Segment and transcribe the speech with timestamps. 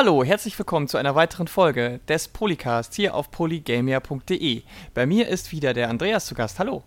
[0.00, 4.62] Hallo, herzlich willkommen zu einer weiteren Folge des Polycast hier auf polygamia.de.
[4.94, 6.60] Bei mir ist wieder der Andreas zu Gast.
[6.60, 6.84] Hallo.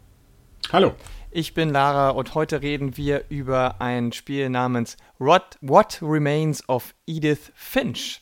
[0.71, 0.93] Hallo.
[1.29, 6.95] Ich bin Lara und heute reden wir über ein Spiel namens What, What Remains of
[7.05, 8.21] Edith Finch.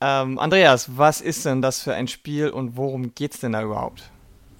[0.00, 4.10] Ähm, Andreas, was ist denn das für ein Spiel und worum geht's denn da überhaupt?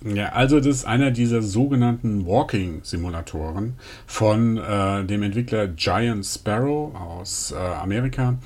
[0.05, 7.51] Ja, also das ist einer dieser sogenannten Walking-Simulatoren von äh, dem Entwickler Giant Sparrow aus
[7.51, 8.39] äh, Amerika.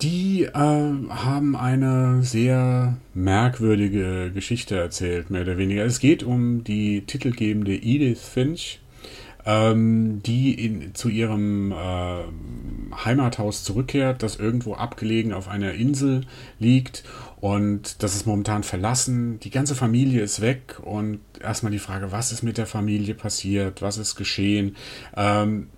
[0.00, 5.84] Die äh, haben eine sehr merkwürdige Geschichte erzählt, mehr oder weniger.
[5.84, 8.80] Es geht um die titelgebende Edith Finch,
[9.44, 12.22] ähm, die in, zu ihrem äh,
[13.04, 16.26] Heimathaus zurückkehrt, das irgendwo abgelegen auf einer Insel
[16.60, 17.02] liegt
[17.40, 19.40] und das ist momentan verlassen.
[19.40, 23.82] Die ganze Familie ist weg und erstmal die Frage, was ist mit der Familie passiert,
[23.82, 24.76] was ist geschehen.
[25.16, 25.68] Ähm,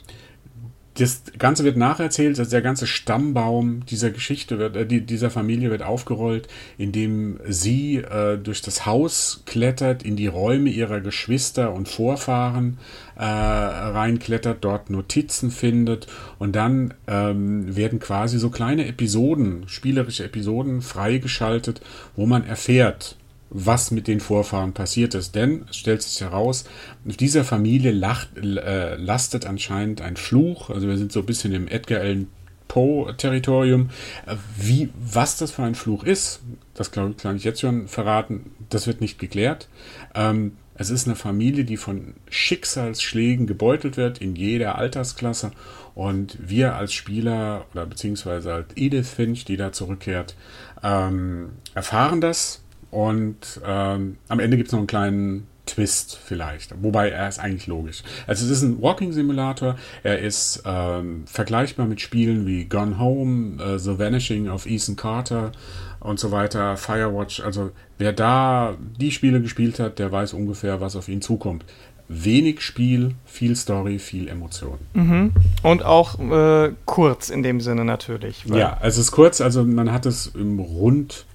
[1.00, 5.82] das Ganze wird nacherzählt, also der ganze Stammbaum dieser Geschichte wird, äh, dieser Familie wird
[5.82, 12.78] aufgerollt, indem sie äh, durch das Haus klettert, in die Räume ihrer Geschwister und Vorfahren
[13.16, 16.06] äh, reinklettert, dort Notizen findet
[16.38, 21.80] und dann ähm, werden quasi so kleine Episoden, spielerische Episoden freigeschaltet,
[22.14, 23.16] wo man erfährt,
[23.50, 25.34] was mit den Vorfahren passiert ist.
[25.34, 26.64] Denn es stellt sich heraus,
[27.06, 30.70] auf dieser Familie lacht, äh, lastet anscheinend ein Fluch.
[30.70, 32.28] Also wir sind so ein bisschen im Edgar Allan
[32.68, 33.90] Poe-Territorium.
[34.26, 36.40] Äh, wie, was das für ein Fluch ist,
[36.74, 39.68] das glaube ich, kann ich jetzt schon verraten, das wird nicht geklärt.
[40.14, 45.50] Ähm, es ist eine Familie, die von Schicksalsschlägen gebeutelt wird in jeder Altersklasse.
[45.94, 50.36] Und wir als Spieler oder beziehungsweise als Edith Finch, die da zurückkehrt,
[50.82, 56.74] ähm, erfahren das und ähm, am Ende gibt es noch einen kleinen Twist vielleicht.
[56.82, 58.02] Wobei er ist eigentlich logisch.
[58.26, 59.76] Also es ist ein Walking-Simulator.
[60.02, 65.52] Er ist ähm, vergleichbar mit Spielen wie Gone Home, äh, The Vanishing of Ethan Carter
[66.00, 67.40] und so weiter, Firewatch.
[67.40, 71.64] Also wer da die Spiele gespielt hat, der weiß ungefähr, was auf ihn zukommt.
[72.08, 74.78] Wenig Spiel, viel Story, viel Emotion.
[74.94, 75.30] Mhm.
[75.62, 78.44] Und auch äh, kurz in dem Sinne natürlich.
[78.46, 81.26] ja, es ist kurz, also man hat es im Rund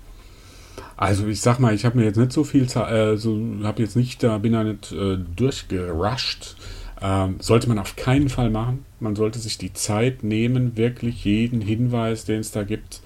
[0.97, 3.81] also ich sag mal, ich habe mir jetzt nicht so viel Zeit, äh, so habe
[3.81, 6.56] jetzt nicht, da bin da nicht äh, durchgerusht.
[7.01, 8.85] Ähm, sollte man auf keinen Fall machen.
[9.01, 13.01] Man sollte sich die Zeit nehmen, wirklich jeden Hinweis, den es da gibt,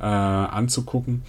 [0.00, 1.22] äh, anzugucken.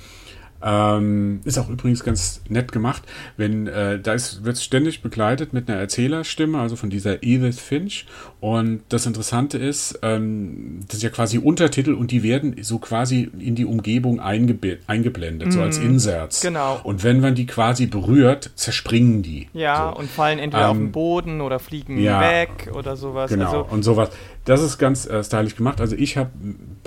[0.68, 3.04] Ähm, ist auch übrigens ganz nett gemacht,
[3.38, 8.08] wenn äh, da wird ständig begleitet mit einer Erzählerstimme, also von dieser Edith Finch.
[8.40, 13.30] Und das Interessante ist, ähm, das ist ja quasi Untertitel und die werden so quasi
[13.38, 15.86] in die Umgebung eingeblendet, mm, so als mhm.
[15.86, 16.42] Inserts.
[16.42, 16.80] Genau.
[16.84, 19.50] Und wenn man die quasi berührt, zerspringen die.
[19.54, 20.00] Ja, so.
[20.00, 23.30] und fallen entweder ähm, auf den Boden oder fliegen ja, weg oder sowas.
[23.30, 24.10] Genau, also, und sowas.
[24.46, 25.80] Das ist ganz äh, stylisch gemacht.
[25.80, 26.32] Also ich habe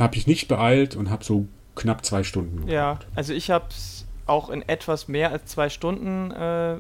[0.00, 1.46] hab mich nicht beeilt und habe so
[1.78, 2.68] knapp zwei Stunden.
[2.68, 6.76] Ja, also ich habe es auch in etwas mehr als zwei Stunden äh,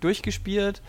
[0.00, 0.82] durchgespielt.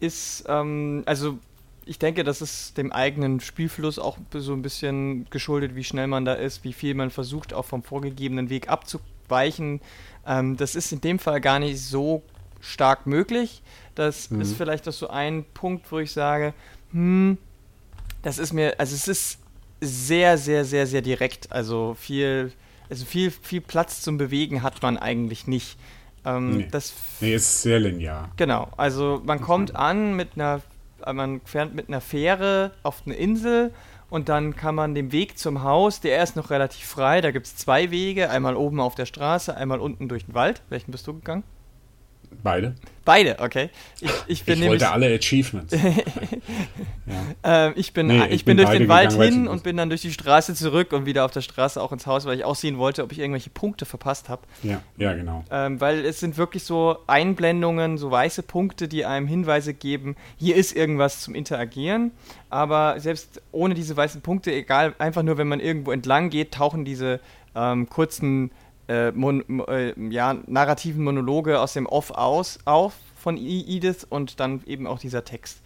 [0.00, 1.38] Ist, ähm, also
[1.86, 6.24] ich denke, das ist dem eigenen Spielfluss auch so ein bisschen geschuldet, wie schnell man
[6.24, 9.80] da ist, wie viel man versucht, auch vom vorgegebenen Weg abzuweichen.
[10.26, 12.22] Ähm, das ist in dem Fall gar nicht so
[12.60, 13.62] stark möglich.
[13.94, 14.40] Das mhm.
[14.40, 16.54] ist vielleicht auch so ein Punkt, wo ich sage,
[16.92, 17.38] hm,
[18.22, 19.38] das ist mir, also es ist
[19.80, 21.52] sehr, sehr, sehr, sehr direkt.
[21.52, 22.52] Also viel
[22.94, 25.76] also viel, viel Platz zum Bewegen hat man eigentlich nicht.
[26.24, 26.68] Ähm, nee.
[26.70, 28.30] Das nee, ist sehr linear.
[28.36, 30.62] Genau, also man kommt an mit einer,
[31.12, 33.72] man fährt mit einer Fähre auf eine Insel
[34.10, 37.46] und dann kann man den Weg zum Haus, der ist noch relativ frei, da gibt
[37.46, 40.62] es zwei Wege, einmal oben auf der Straße, einmal unten durch den Wald.
[40.68, 41.42] Welchen bist du gegangen?
[42.42, 42.74] Beide.
[43.04, 43.70] Beide, okay.
[44.00, 45.72] Ich, ich, bin ich wollte alle Achievements.
[47.06, 47.22] ja.
[47.42, 49.90] ähm, ich bin, nee, ich, ich bin, bin durch den Wald hin und bin dann
[49.90, 52.54] durch die Straße zurück und wieder auf der Straße auch ins Haus, weil ich auch
[52.54, 54.42] sehen wollte, ob ich irgendwelche Punkte verpasst habe.
[54.62, 55.44] Ja, ja, genau.
[55.50, 60.56] Ähm, weil es sind wirklich so Einblendungen, so weiße Punkte, die einem Hinweise geben, hier
[60.56, 62.10] ist irgendwas zum Interagieren.
[62.48, 66.84] Aber selbst ohne diese weißen Punkte, egal, einfach nur, wenn man irgendwo entlang geht, tauchen
[66.84, 67.20] diese
[67.54, 68.50] ähm, kurzen
[68.88, 74.60] äh, mon, äh, ja, narrativen Monologe aus dem Off aus, auf von Edith und dann
[74.66, 75.58] eben auch dieser Text.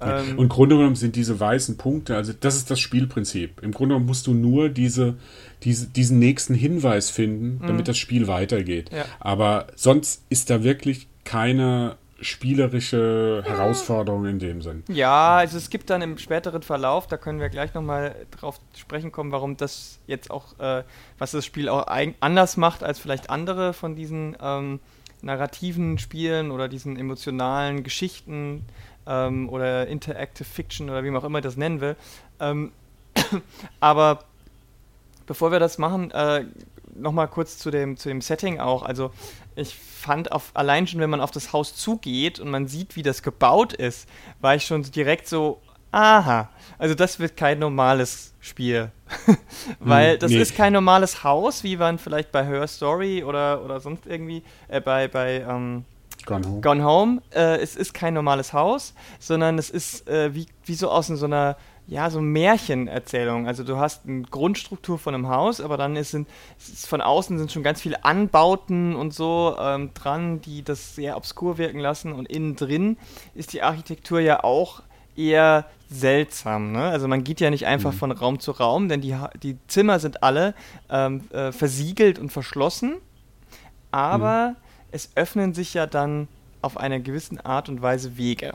[0.00, 3.62] Ähm, und im Grunde genommen sind diese weißen Punkte, also das ist das Spielprinzip.
[3.62, 5.16] Im Grunde genommen musst du nur diese,
[5.62, 7.84] diese, diesen nächsten Hinweis finden, damit mhm.
[7.84, 8.90] das Spiel weitergeht.
[8.92, 9.04] Ja.
[9.20, 14.82] Aber sonst ist da wirklich keine spielerische Herausforderung in dem Sinn.
[14.88, 19.12] Ja, also es gibt dann im späteren Verlauf, da können wir gleich nochmal drauf sprechen
[19.12, 20.82] kommen, warum das jetzt auch, äh,
[21.18, 21.86] was das Spiel auch
[22.20, 24.80] anders macht als vielleicht andere von diesen ähm,
[25.22, 28.64] narrativen Spielen oder diesen emotionalen Geschichten
[29.06, 31.96] ähm, oder Interactive Fiction oder wie man auch immer das nennen will.
[32.40, 32.72] Ähm,
[33.80, 34.24] aber
[35.26, 36.44] bevor wir das machen, äh,
[36.98, 38.82] nochmal kurz zu dem, zu dem Setting auch.
[38.82, 39.10] Also
[39.56, 43.02] ich fand auf, allein schon, wenn man auf das Haus zugeht und man sieht, wie
[43.02, 44.08] das gebaut ist,
[44.40, 45.60] war ich schon direkt so,
[45.90, 48.90] aha, also das wird kein normales Spiel.
[49.80, 50.40] Weil hm, das nee.
[50.40, 54.80] ist kein normales Haus, wie man vielleicht bei Her Story oder, oder sonst irgendwie, äh,
[54.80, 55.84] bei, bei ähm,
[56.26, 56.60] Gone Home.
[56.60, 57.22] Gone Home.
[57.34, 61.24] Äh, es ist kein normales Haus, sondern es ist äh, wie, wie so aus so
[61.24, 61.56] einer
[61.88, 63.46] ja, so Märchenerzählung.
[63.46, 67.38] Also du hast eine Grundstruktur von einem Haus, aber dann ist, sind, ist von außen
[67.38, 72.12] sind schon ganz viele Anbauten und so ähm, dran, die das sehr obskur wirken lassen.
[72.12, 72.98] Und innen drin
[73.34, 74.82] ist die Architektur ja auch
[75.16, 76.72] eher seltsam.
[76.72, 76.82] Ne?
[76.82, 77.96] Also man geht ja nicht einfach mhm.
[77.96, 80.54] von Raum zu Raum, denn die, die Zimmer sind alle
[80.90, 82.96] ähm, äh, versiegelt und verschlossen,
[83.90, 84.56] aber mhm.
[84.90, 86.28] es öffnen sich ja dann
[86.60, 88.52] auf eine gewisse Art und Weise Wege.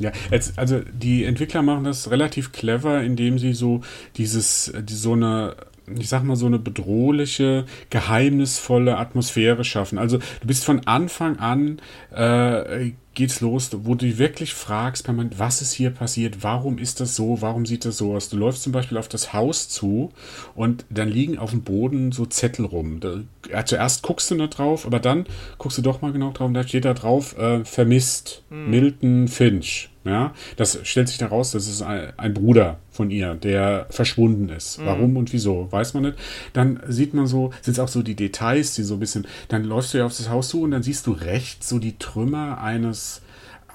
[0.00, 3.82] Ja, jetzt, also die Entwickler machen das relativ clever, indem sie so
[4.16, 5.56] dieses, die, so eine
[5.98, 9.98] ich sag mal, so eine bedrohliche, geheimnisvolle Atmosphäre schaffen.
[9.98, 11.80] Also du bist von Anfang an
[12.14, 15.06] äh, geht's los, wo du wirklich fragst,
[15.36, 18.28] was ist hier passiert, warum ist das so, warum sieht das so aus.
[18.28, 20.12] Du läufst zum Beispiel auf das Haus zu
[20.54, 23.00] und dann liegen auf dem Boden so Zettel rum.
[23.00, 23.20] Da,
[23.50, 25.26] ja, zuerst guckst du nicht drauf, aber dann
[25.58, 28.70] guckst du doch mal genau drauf und da steht da drauf, äh, vermisst, hm.
[28.70, 29.90] Milton Finch.
[30.04, 34.78] Ja, das stellt sich daraus, das ist ein, ein, Bruder von ihr, der verschwunden ist.
[34.78, 34.84] Mhm.
[34.84, 36.18] Warum und wieso, weiß man nicht.
[36.52, 39.64] Dann sieht man so, sind es auch so die Details, die so ein bisschen, dann
[39.64, 42.60] läufst du ja auf das Haus zu und dann siehst du rechts so die Trümmer
[42.60, 43.22] eines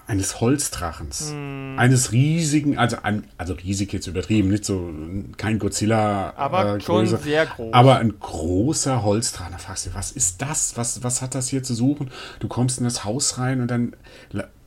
[0.07, 1.79] eines Holzdrachens, mm.
[1.79, 4.93] eines riesigen, also ein, also riesig jetzt übertrieben, nicht so
[5.37, 9.53] kein Godzilla, aber äh, schon sehr groß, aber ein großer Holzdrachen.
[9.53, 10.77] Da fragst du, was ist das?
[10.77, 12.11] Was was hat das hier zu suchen?
[12.39, 13.95] Du kommst in das Haus rein und dann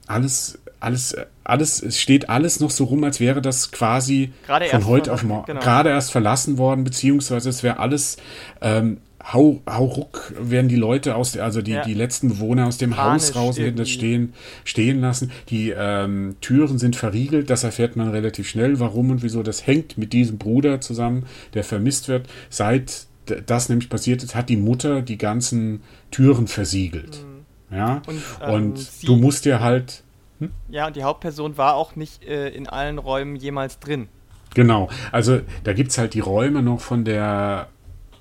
[0.08, 4.86] alles alles, alles, es steht alles noch so rum, als wäre das quasi gerade von
[4.86, 5.60] heute auf morgen genau.
[5.60, 8.16] gerade erst verlassen worden, beziehungsweise es wäre alles
[8.60, 8.98] ähm,
[9.32, 11.84] hau, hau ruck werden die Leute aus, der, also die, ja.
[11.84, 14.32] die letzten Bewohner aus dem Panisch Haus raus, hätten das stehen,
[14.64, 15.30] stehen lassen.
[15.50, 19.42] Die ähm, Türen sind verriegelt, das erfährt man relativ schnell, warum und wieso.
[19.42, 22.28] Das hängt mit diesem Bruder zusammen, der vermisst wird.
[22.50, 23.06] Seit
[23.46, 27.22] das nämlich passiert ist, hat die Mutter die ganzen Türen versiegelt.
[27.22, 27.76] Mhm.
[27.76, 30.02] Ja, und, ähm, und du musst dir halt
[30.38, 30.50] hm?
[30.68, 34.08] Ja, und die Hauptperson war auch nicht äh, in allen Räumen jemals drin.
[34.54, 37.68] Genau, also da gibt es halt die Räume noch von der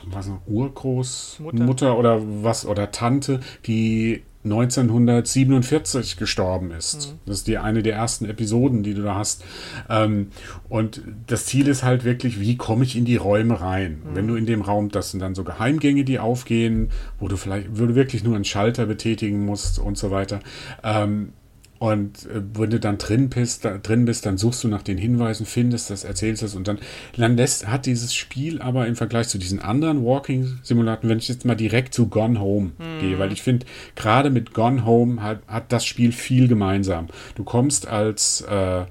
[0.10, 7.12] was noch, Urgroßmutter Mutter oder was oder Tante, die 1947 gestorben ist.
[7.12, 7.20] Mhm.
[7.26, 9.44] Das ist die eine der ersten Episoden, die du da hast.
[9.90, 10.30] Ähm,
[10.70, 14.02] und das Ziel ist halt wirklich, wie komme ich in die Räume rein?
[14.04, 14.16] Mhm.
[14.16, 17.80] Wenn du in dem Raum, das sind dann so Geheimgänge, die aufgehen, wo du vielleicht,
[17.80, 20.40] wo du wirklich nur einen Schalter betätigen musst und so weiter.
[20.84, 21.34] Ähm,
[21.80, 24.98] und äh, wenn du dann drin bist, da, drin bist, dann suchst du nach den
[24.98, 26.80] Hinweisen, findest das, erzählst das und dann,
[27.16, 31.46] dann lässt, hat dieses Spiel aber im Vergleich zu diesen anderen Walking-Simulaten, wenn ich jetzt
[31.46, 33.00] mal direkt zu Gone Home hm.
[33.02, 33.66] gehe, weil ich finde,
[33.96, 37.08] gerade mit Gone Home hat, hat das Spiel viel gemeinsam.
[37.36, 38.86] Du kommst als äh,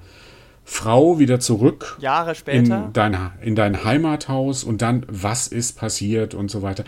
[0.69, 1.97] Frau wieder zurück.
[2.01, 2.87] Jahre später.
[2.87, 6.83] In dein, in dein Heimathaus und dann, was ist passiert und so weiter.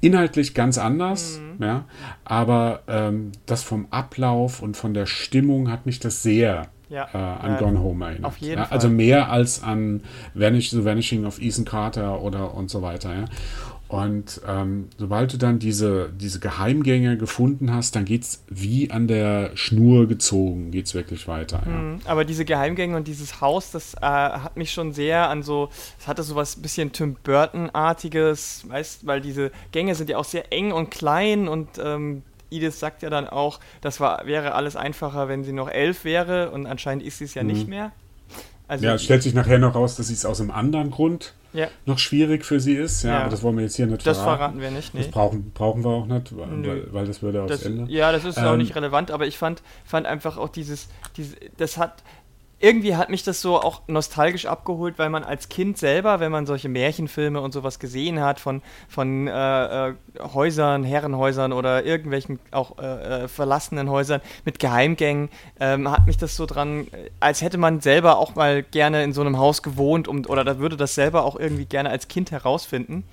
[0.00, 1.64] Inhaltlich ganz anders, mhm.
[1.64, 1.84] ja,
[2.24, 7.16] aber ähm, das vom Ablauf und von der Stimmung hat mich das sehr ja, äh,
[7.16, 8.24] an äh, Gone Home erinnert.
[8.24, 8.74] Auf jeden ja, Fall.
[8.74, 10.02] Also mehr als an
[10.34, 13.14] Vanish, The Vanishing of Ethan Carter oder und so weiter.
[13.14, 13.24] Ja.
[13.88, 19.06] Und ähm, sobald du dann diese, diese Geheimgänge gefunden hast, dann geht es wie an
[19.06, 21.62] der Schnur gezogen, geht es wirklich weiter.
[21.64, 21.70] Ja.
[21.70, 25.68] Mhm, aber diese Geheimgänge und dieses Haus, das äh, hat mich schon sehr an so,
[26.00, 30.52] es hatte so was bisschen Tim Burton-artiges, weißt, weil diese Gänge sind ja auch sehr
[30.52, 35.28] eng und klein und ähm, Edith sagt ja dann auch, das war, wäre alles einfacher,
[35.28, 37.48] wenn sie noch elf wäre und anscheinend ist sie es ja mhm.
[37.48, 37.92] nicht mehr.
[38.68, 41.68] Also ja, es stellt sich nachher noch raus, dass es aus einem anderen Grund ja.
[41.84, 43.04] noch schwierig für sie ist.
[43.04, 44.30] Ja, ja, aber das wollen wir jetzt hier nicht das verraten.
[44.30, 44.94] Das verraten wir nicht.
[44.94, 45.00] Nee.
[45.02, 47.90] Das brauchen, brauchen wir auch nicht, weil, weil das würde aufs das, Ende.
[47.90, 51.36] Ja, das ist ähm, auch nicht relevant, aber ich fand, fand einfach auch dieses, dieses,
[51.56, 52.02] das hat,
[52.58, 56.46] irgendwie hat mich das so auch nostalgisch abgeholt, weil man als Kind selber, wenn man
[56.46, 62.78] solche Märchenfilme und sowas gesehen hat von, von äh, äh, Häusern, Herrenhäusern oder irgendwelchen auch
[62.78, 65.28] äh, äh verlassenen Häusern mit Geheimgängen,
[65.60, 66.86] ähm, hat mich das so dran,
[67.20, 70.58] als hätte man selber auch mal gerne in so einem Haus gewohnt und, oder da
[70.58, 73.04] würde das selber auch irgendwie gerne als Kind herausfinden.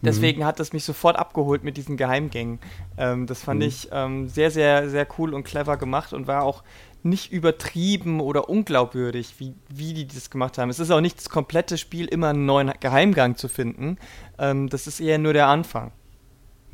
[0.00, 0.44] Deswegen mhm.
[0.44, 2.58] hat das mich sofort abgeholt mit diesen Geheimgängen.
[2.98, 3.66] Ähm, das fand mhm.
[3.66, 6.62] ich ähm, sehr, sehr, sehr cool und clever gemacht und war auch
[7.04, 10.70] nicht übertrieben oder unglaubwürdig, wie, wie die das gemacht haben.
[10.70, 13.98] Es ist auch nicht das komplette Spiel, immer einen neuen Geheimgang zu finden.
[14.38, 15.92] Ähm, das ist eher nur der Anfang.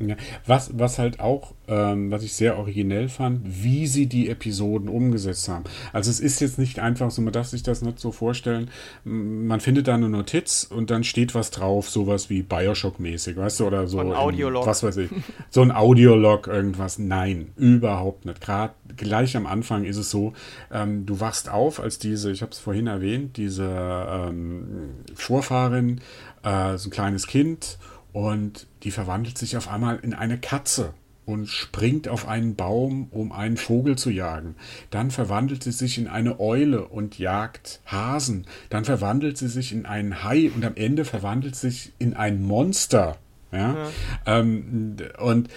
[0.09, 0.15] Ja,
[0.45, 5.47] was, was halt auch, ähm, was ich sehr originell fand, wie sie die Episoden umgesetzt
[5.49, 5.63] haben.
[5.93, 8.69] Also es ist jetzt nicht einfach so, man darf sich das nicht so vorstellen,
[9.03, 13.67] man findet da eine Notiz und dann steht was drauf, sowas wie Bioshock-mäßig, weißt du,
[13.67, 13.99] oder so.
[13.99, 14.65] Ein Audiolog.
[14.65, 15.09] Was weiß ich.
[15.49, 16.99] So ein Audiolog, irgendwas.
[16.99, 18.41] Nein, überhaupt nicht.
[18.41, 20.33] Gerade gleich am Anfang ist es so,
[20.71, 26.01] ähm, du wachst auf, als diese, ich habe es vorhin erwähnt, diese ähm, Vorfahrin,
[26.43, 27.77] äh, so ein kleines Kind
[28.13, 30.93] und die verwandelt sich auf einmal in eine Katze
[31.25, 34.55] und springt auf einen Baum, um einen Vogel zu jagen.
[34.89, 38.45] Dann verwandelt sie sich in eine Eule und jagt Hasen.
[38.69, 42.41] Dann verwandelt sie sich in einen Hai und am Ende verwandelt sie sich in ein
[42.41, 43.17] Monster.
[43.51, 43.75] Ja?
[43.75, 43.89] ja.
[44.25, 45.49] Ähm, und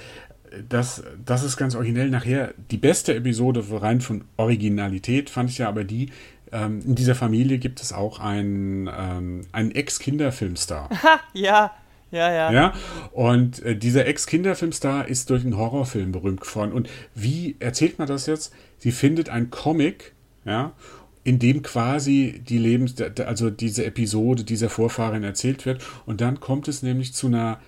[0.68, 2.11] das, das ist ganz originell.
[2.11, 6.11] Nachher die beste Episode rein von Originalität fand ich ja aber die,
[6.52, 10.90] ähm, in dieser Familie gibt es auch einen, ähm, einen Ex-Kinderfilmstar.
[11.32, 11.73] ja,
[12.14, 12.52] ja, ja.
[12.52, 12.75] Ja,
[13.12, 16.73] und äh, dieser Ex-Kinderfilmstar ist durch einen Horrorfilm berühmt geworden.
[16.73, 18.52] Und wie erzählt man das jetzt?
[18.78, 20.12] Sie findet einen Comic,
[20.44, 20.73] ja,
[21.25, 25.83] in dem quasi die Lebens, also diese Episode dieser Vorfahrin erzählt wird.
[26.06, 27.61] Und dann kommt es nämlich zu einer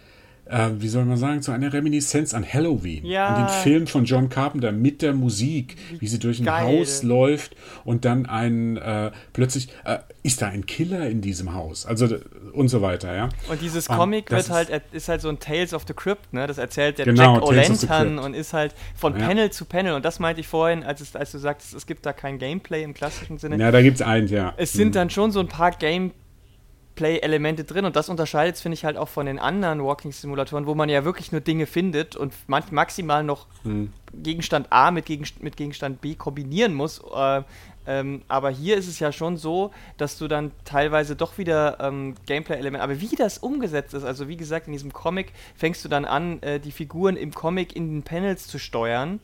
[0.48, 3.04] äh, wie soll man sagen, zu einer Reminiszenz an Halloween.
[3.04, 3.28] Ja.
[3.28, 6.64] An den Film von John Carpenter mit der Musik, wie sie durch ein Geil.
[6.64, 11.86] Haus läuft und dann ein, äh, plötzlich, äh, ist da ein Killer in diesem Haus?
[11.86, 12.18] Also,
[12.52, 13.28] und so weiter, ja.
[13.48, 16.46] Und dieses Comic wird halt, ist halt so ein Tales of the Crypt, ne?
[16.46, 19.26] Das erzählt der genau, Jack O'Lantern und ist halt von ja.
[19.26, 19.94] Panel zu Panel.
[19.94, 22.82] Und das meinte ich vorhin, als, es, als du sagtest, es gibt da kein Gameplay
[22.82, 23.56] im klassischen Sinne.
[23.58, 24.54] Ja, da gibt es eins, ja.
[24.56, 24.92] Es sind mhm.
[24.92, 26.25] dann schon so ein paar Gameplay
[26.96, 30.74] Play-Elemente drin und das unterscheidet es, finde ich, halt auch von den anderen Walking-Simulatoren, wo
[30.74, 33.92] man ja wirklich nur Dinge findet und maximal noch hm.
[34.12, 37.00] Gegenstand A mit, Gegen mit Gegenstand B kombinieren muss.
[37.14, 37.42] Äh,
[37.86, 42.14] ähm, aber hier ist es ja schon so, dass du dann teilweise doch wieder ähm,
[42.26, 46.04] Gameplay-Elemente, aber wie das umgesetzt ist, also wie gesagt, in diesem Comic fängst du dann
[46.04, 49.20] an, äh, die Figuren im Comic in den Panels zu steuern.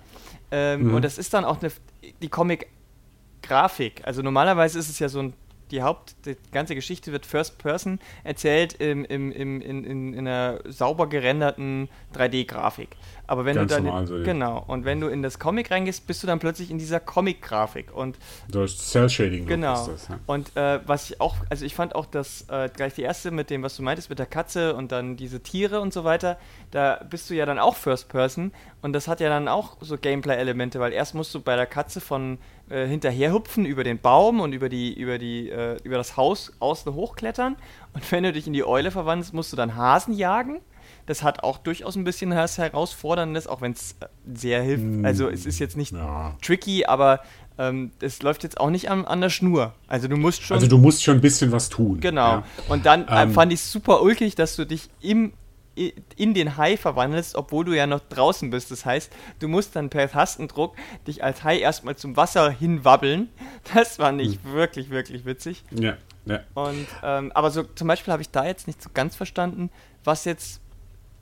[0.52, 0.94] Ähm, mhm.
[0.94, 1.72] Und das ist dann auch eine,
[2.20, 4.02] die Comic-Grafik.
[4.04, 5.32] Also normalerweise ist es ja so ein
[5.72, 10.28] die Haupt, die ganze Geschichte wird First Person erzählt im, im, im, in, in, in
[10.28, 12.90] einer sauber gerenderten 3D-Grafik.
[13.26, 16.22] Aber wenn Ganz du dann so, genau und wenn du in das Comic reingehst, bist
[16.22, 18.18] du dann plötzlich in dieser Comic-Grafik und
[18.50, 19.46] durch Cell Shading.
[19.46, 19.86] Genau.
[19.86, 20.18] Das, ja.
[20.26, 23.48] Und äh, was ich auch, also ich fand auch das äh, gleich die erste mit
[23.48, 26.38] dem, was du meintest mit der Katze und dann diese Tiere und so weiter.
[26.70, 28.52] Da bist du ja dann auch First Person
[28.82, 32.02] und das hat ja dann auch so Gameplay-Elemente, weil erst musst du bei der Katze
[32.02, 32.38] von
[32.72, 36.94] äh, hinterherhupfen über den Baum und über die über die äh, über das Haus außen
[36.94, 37.56] hochklettern
[37.92, 40.60] und wenn du dich in die Eule verwandelst, musst du dann Hasen jagen
[41.06, 44.84] das hat auch durchaus ein bisschen was Herausforderndes, auch wenn es äh, sehr hilft.
[44.84, 45.04] Mm.
[45.04, 46.36] Also es ist jetzt nicht ja.
[46.42, 47.20] tricky, aber
[47.58, 49.74] ähm, es läuft jetzt auch nicht an, an, der Schnur.
[49.88, 50.54] Also du musst schon.
[50.54, 52.00] Also du musst schon ein bisschen was tun.
[52.00, 52.36] Genau.
[52.36, 52.44] Ja.
[52.68, 55.32] Und dann äh, ähm, fand ich es super ulkig, dass du dich im
[55.74, 58.70] in den Hai verwandelst, obwohl du ja noch draußen bist.
[58.70, 60.76] Das heißt, du musst dann per Tastendruck
[61.06, 63.28] dich als Hai erstmal zum Wasser hinwabbeln.
[63.74, 64.52] Das war nicht hm.
[64.52, 65.64] wirklich, wirklich witzig.
[65.70, 66.40] Ja, ja.
[66.54, 69.70] Und, ähm, aber so zum Beispiel habe ich da jetzt nicht so ganz verstanden,
[70.04, 70.62] was jetzt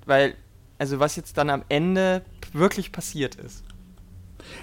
[0.07, 0.35] weil,
[0.79, 3.65] also was jetzt dann am Ende wirklich passiert ist.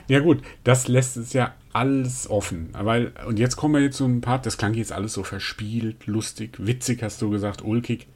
[0.07, 2.69] Ja gut, das lässt es ja alles offen.
[2.73, 6.07] Weil, und jetzt kommen wir jetzt zu einem Part, das klang jetzt alles so verspielt,
[6.07, 8.07] lustig, witzig, hast du gesagt, ulkig.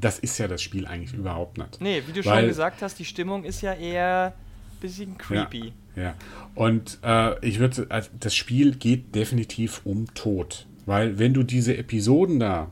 [0.00, 1.80] Das ist ja das Spiel eigentlich überhaupt nicht.
[1.80, 4.34] Nee, wie du Weil, schon gesagt hast, die Stimmung ist ja eher
[4.72, 5.72] ein bisschen creepy.
[5.96, 6.14] Ja, ja.
[6.54, 10.66] und äh, ich würde, also das Spiel geht definitiv um Tod.
[10.86, 12.70] Weil wenn du diese Episoden da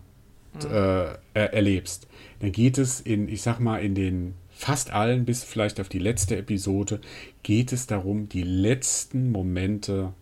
[0.54, 0.70] mhm.
[0.70, 2.08] äh, erlebst,
[2.40, 6.00] dann geht es in, ich sag mal, in den fast allen, bis vielleicht auf die
[6.00, 7.00] letzte Episode,
[7.42, 10.12] geht es darum, die letzten Momente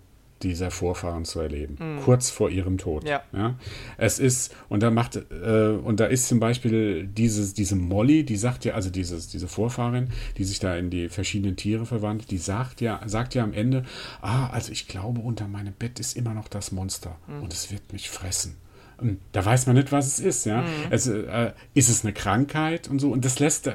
[0.43, 2.01] dieser Vorfahren zu erleben, mhm.
[2.03, 3.09] kurz vor ihrem Tod.
[3.09, 3.23] Ja.
[3.33, 3.59] ja.
[3.97, 8.37] Es ist, und da macht, äh, und da ist zum Beispiel dieses, diese Molly, die
[8.37, 12.39] sagt ja, also dieses, diese Vorfahrin, die sich da in die verschiedenen Tiere verwandelt, die
[12.39, 13.85] sagt ja, sagt ja am Ende,
[14.21, 17.45] ah, also ich glaube, unter meinem Bett ist immer noch das Monster mhm.
[17.45, 18.57] und es wird mich fressen.
[19.01, 20.63] Ähm, da weiß man nicht, was es ist, ja.
[20.63, 20.69] Mhm.
[20.91, 23.11] Also, äh, ist es eine Krankheit und so?
[23.11, 23.71] Und das lässt,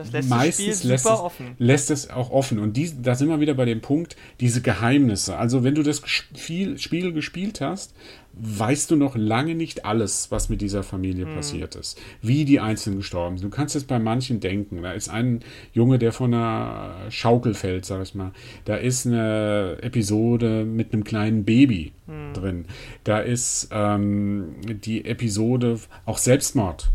[0.00, 2.58] das lässt meistens lässt es, lässt es auch offen.
[2.58, 5.36] Und die, da sind wir wieder bei dem Punkt, diese Geheimnisse.
[5.36, 7.94] Also wenn du das Spiel, Spiel gespielt hast,
[8.32, 11.34] weißt du noch lange nicht alles, was mit dieser Familie hm.
[11.34, 12.00] passiert ist.
[12.22, 13.52] Wie die Einzelnen gestorben sind.
[13.52, 14.82] Du kannst es bei manchen denken.
[14.82, 15.40] Da ist ein
[15.72, 18.32] Junge, der von einer Schaukel fällt, sag ich mal.
[18.64, 22.32] Da ist eine Episode mit einem kleinen Baby hm.
[22.32, 22.64] drin.
[23.04, 26.90] Da ist ähm, die Episode auch Selbstmord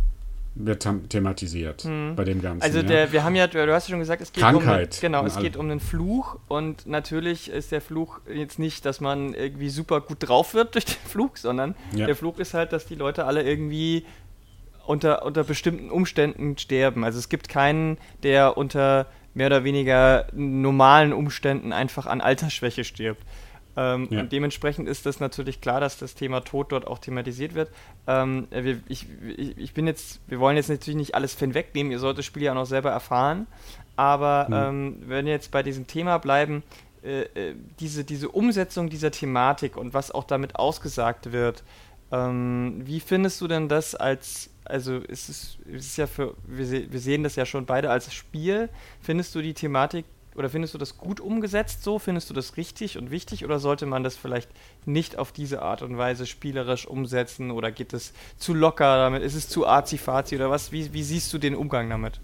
[0.55, 2.15] wird thematisiert hm.
[2.15, 2.63] bei dem Ganzen.
[2.63, 3.11] Also der, ja.
[3.11, 5.57] wir haben ja, du hast ja schon gesagt, es geht Krankheit um genau, es geht
[5.57, 10.17] um einen Fluch und natürlich ist der Fluch jetzt nicht, dass man irgendwie super gut
[10.21, 12.05] drauf wird durch den Fluch, sondern ja.
[12.05, 14.05] der Fluch ist halt, dass die Leute alle irgendwie
[14.85, 17.03] unter, unter bestimmten Umständen sterben.
[17.03, 23.23] Also es gibt keinen, der unter mehr oder weniger normalen Umständen einfach an Altersschwäche stirbt.
[23.77, 24.21] Ähm, ja.
[24.21, 27.69] Und dementsprechend ist das natürlich klar, dass das Thema Tod dort auch thematisiert wird.
[28.07, 31.99] Ähm, wir, ich, ich, bin jetzt, wir wollen jetzt natürlich nicht alles Fan wegnehmen, ihr
[31.99, 33.47] sollt das Spiel ja auch noch selber erfahren.
[33.95, 34.53] Aber mhm.
[34.53, 36.63] ähm, wenn wir jetzt bei diesem Thema bleiben,
[37.03, 41.63] äh, äh, diese, diese Umsetzung dieser Thematik und was auch damit ausgesagt wird,
[42.11, 46.91] ähm, wie findest du denn das als, also ist es, ist es ja für, wir,
[46.91, 48.69] wir sehen das ja schon beide als Spiel,
[49.01, 51.97] findest du die Thematik oder findest du das gut umgesetzt so?
[51.97, 54.49] Findest du das richtig und wichtig oder sollte man das vielleicht
[54.85, 59.23] nicht auf diese Art und Weise spielerisch umsetzen oder geht es zu locker damit?
[59.23, 60.71] Ist es zu arzi-fazi oder was?
[60.71, 62.19] Wie, wie siehst du den Umgang damit?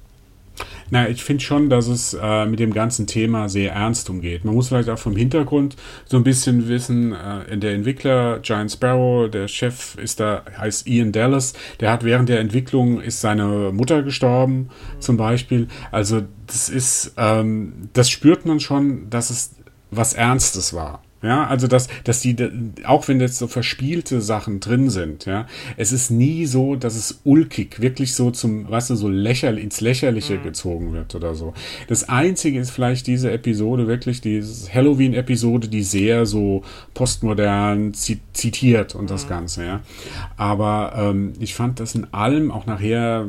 [0.90, 4.44] Na, ich finde schon, dass es äh, mit dem ganzen Thema sehr ernst umgeht.
[4.44, 5.76] Man muss vielleicht auch vom Hintergrund
[6.06, 11.12] so ein bisschen wissen, äh, der Entwickler Giant Sparrow, der Chef ist da, heißt Ian
[11.12, 15.02] Dallas, der hat während der Entwicklung ist seine Mutter gestorben, mhm.
[15.02, 15.68] zum Beispiel.
[15.92, 19.56] Also das ist, ähm, das spürt man schon, dass es
[19.92, 21.02] was Ernstes war.
[21.24, 22.36] Ja, also dass, dass die,
[22.84, 25.46] auch wenn jetzt so verspielte Sachen drin sind, ja,
[25.78, 29.82] es ist nie so, dass es ulkig, wirklich so zum, weißt du, so lächerlich, ins
[29.82, 30.44] Lächerliche mhm.
[30.44, 31.54] gezogen wird oder so.
[31.88, 36.64] Das Einzige ist vielleicht diese Episode, wirklich diese Halloween-Episode, die sehr so
[36.96, 39.08] postmodern zitiert und mhm.
[39.08, 39.82] das Ganze, ja.
[40.38, 43.28] Aber ähm, ich fand das in allem auch nachher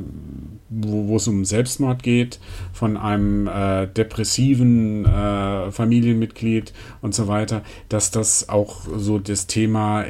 [0.73, 2.39] wo, wo es um Selbstmord geht,
[2.73, 10.05] von einem äh, depressiven äh, Familienmitglied und so weiter, dass das auch so das Thema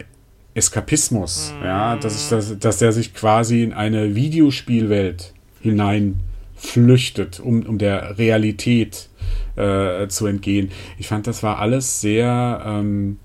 [0.54, 1.64] Eskapismus, mhm.
[1.64, 9.08] ja, dass, dass, dass der sich quasi in eine Videospielwelt hineinflüchtet, um, um der Realität
[9.56, 10.70] äh, zu entgehen.
[10.98, 13.18] Ich fand, das war alles sehr, ähm,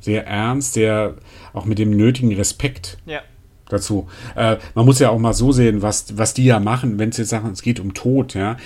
[0.00, 1.14] sehr ernst, sehr
[1.52, 2.98] auch mit dem nötigen Respekt.
[3.06, 3.22] Ja
[3.68, 4.08] dazu.
[4.36, 7.16] Äh, man muss ja auch mal so sehen, was, was die ja machen, wenn es
[7.16, 8.56] jetzt sagen, es geht um Tod, ja.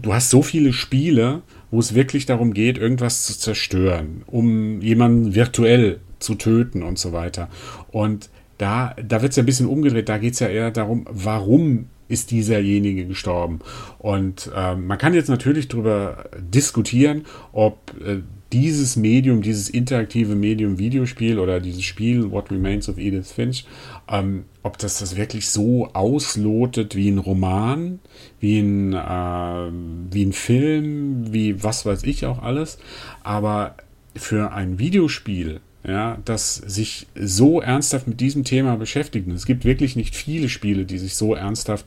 [0.00, 5.34] Du hast so viele Spiele, wo es wirklich darum geht, irgendwas zu zerstören, um jemanden
[5.34, 7.48] virtuell zu töten und so weiter.
[7.90, 11.06] Und da, da wird es ja ein bisschen umgedreht, da geht es ja eher darum,
[11.10, 13.60] warum ist dieserjenige gestorben.
[13.98, 18.20] Und äh, man kann jetzt natürlich darüber diskutieren, ob äh,
[18.52, 23.66] dieses Medium, dieses interaktive Medium Videospiel oder dieses Spiel What Remains of Edith Finch,
[24.08, 27.98] ähm, ob das das wirklich so auslotet wie ein Roman,
[28.38, 32.78] wie ein, äh, wie ein Film, wie was weiß ich auch alles.
[33.24, 33.76] Aber
[34.14, 39.30] für ein Videospiel ja, das sich so ernsthaft mit diesem Thema beschäftigen.
[39.30, 41.86] Es gibt wirklich nicht viele Spiele, die sich so ernsthaft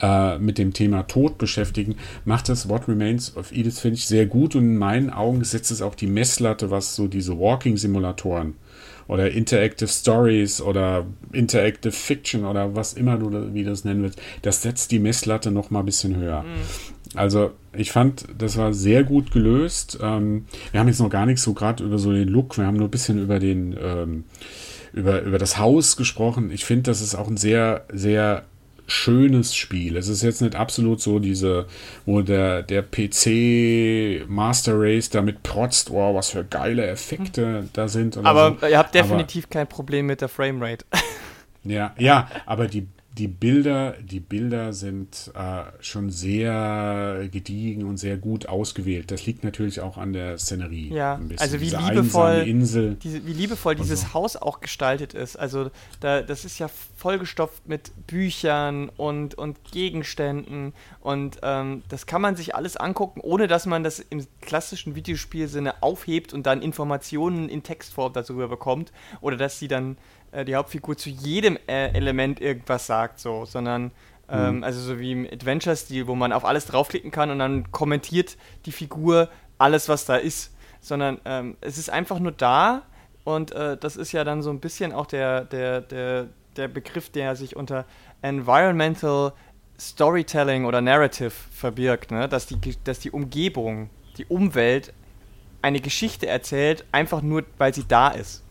[0.00, 1.96] äh, mit dem Thema Tod beschäftigen.
[2.24, 5.82] Macht das What Remains of Edith Finch sehr gut und in meinen Augen setzt es
[5.82, 8.54] auch die Messlatte, was so diese Walking-Simulatoren
[9.08, 14.62] oder Interactive Stories oder Interactive Fiction oder was immer du wie das nennen willst, das
[14.62, 16.42] setzt die Messlatte noch mal ein bisschen höher.
[16.42, 17.18] Mhm.
[17.18, 19.98] Also ich fand, das war sehr gut gelöst.
[20.02, 22.76] Ähm, wir haben jetzt noch gar nichts so gerade über so den Look, wir haben
[22.76, 24.24] nur ein bisschen über den ähm,
[24.92, 26.50] über, über das Haus gesprochen.
[26.50, 28.44] Ich finde, das ist auch ein sehr, sehr
[28.86, 29.96] schönes Spiel.
[29.96, 31.66] Es ist jetzt nicht absolut so diese,
[32.06, 37.68] wo der, der PC Master Race damit protzt, wow, was für geile Effekte mhm.
[37.72, 38.16] da sind.
[38.16, 38.66] aber so.
[38.66, 40.84] ihr habt definitiv aber, kein Problem mit der Framerate.
[41.62, 48.16] Ja, ja, aber die die Bilder, die Bilder sind äh, schon sehr gediegen und sehr
[48.16, 49.10] gut ausgewählt.
[49.10, 50.92] Das liegt natürlich auch an der Szenerie.
[50.94, 54.14] Ja, also wie Diese liebevoll, Insel diese, wie liebevoll dieses so.
[54.14, 55.34] Haus auch gestaltet ist.
[55.36, 62.22] Also da, das ist ja vollgestopft mit Büchern und, und Gegenständen und ähm, das kann
[62.22, 67.48] man sich alles angucken, ohne dass man das im klassischen Videospielsinne aufhebt und dann Informationen
[67.48, 69.96] in Textform darüber bekommt oder dass sie dann
[70.32, 73.90] äh, die Hauptfigur zu jedem äh, Element irgendwas sagt, so, sondern
[74.28, 74.64] ähm, mhm.
[74.64, 78.72] also so wie im Adventure-Stil, wo man auf alles draufklicken kann und dann kommentiert die
[78.72, 82.82] Figur alles, was da ist, sondern ähm, es ist einfach nur da
[83.24, 87.10] und äh, das ist ja dann so ein bisschen auch der, der, der, der Begriff,
[87.10, 87.84] der sich unter
[88.22, 89.32] Environmental
[89.78, 92.28] Storytelling oder Narrative verbirgt, ne?
[92.28, 93.88] dass, die, dass die Umgebung,
[94.18, 94.92] die Umwelt
[95.62, 98.42] eine Geschichte erzählt, einfach nur, weil sie da ist.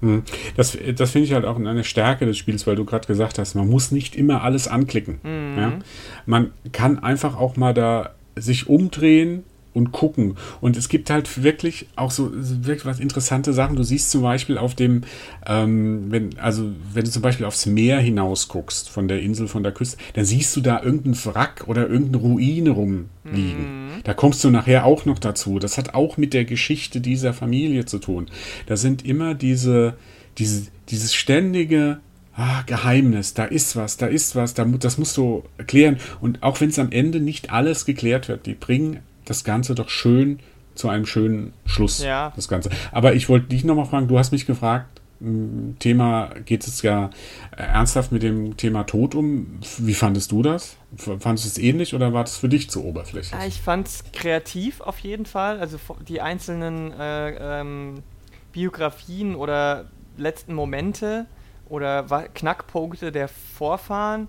[0.00, 0.22] Hm.
[0.56, 3.54] Das, das finde ich halt auch eine Stärke des Spiels, weil du gerade gesagt hast,
[3.54, 5.20] man muss nicht immer alles anklicken.
[5.22, 5.58] Mhm.
[5.58, 5.72] Ja?
[6.26, 10.36] Man kann einfach auch mal da sich umdrehen und gucken.
[10.60, 13.76] Und es gibt halt wirklich auch so wirklich was interessante Sachen.
[13.76, 15.02] Du siehst zum Beispiel auf dem,
[15.46, 19.62] ähm, wenn, also wenn du zum Beispiel aufs Meer hinaus guckst, von der Insel, von
[19.62, 23.96] der Küste, dann siehst du da irgendeinen Wrack oder irgendeine Ruine rumliegen.
[23.96, 24.02] Mhm.
[24.04, 25.58] Da kommst du nachher auch noch dazu.
[25.58, 28.26] Das hat auch mit der Geschichte dieser Familie zu tun.
[28.66, 29.94] Da sind immer diese,
[30.38, 32.00] diese, dieses ständige
[32.34, 35.98] ah, Geheimnis, da ist was, da ist was, da, das musst du erklären.
[36.20, 39.88] Und auch wenn es am Ende nicht alles geklärt wird, die bringen das Ganze doch
[39.88, 40.40] schön
[40.74, 42.02] zu einem schönen Schluss.
[42.02, 42.32] Ja.
[42.36, 42.70] Das Ganze.
[42.92, 45.00] Aber ich wollte dich nochmal fragen, du hast mich gefragt,
[45.78, 47.10] Thema geht es ja
[47.54, 49.60] ernsthaft mit dem Thema Tod um.
[49.76, 50.76] Wie fandest du das?
[50.96, 53.38] Fandest du es ähnlich oder war das für dich zu oberflächlich?
[53.46, 55.60] Ich fand es kreativ auf jeden Fall.
[55.60, 58.02] Also die einzelnen äh, ähm,
[58.52, 61.26] Biografien oder letzten Momente
[61.68, 64.28] oder Knackpunkte der Vorfahren.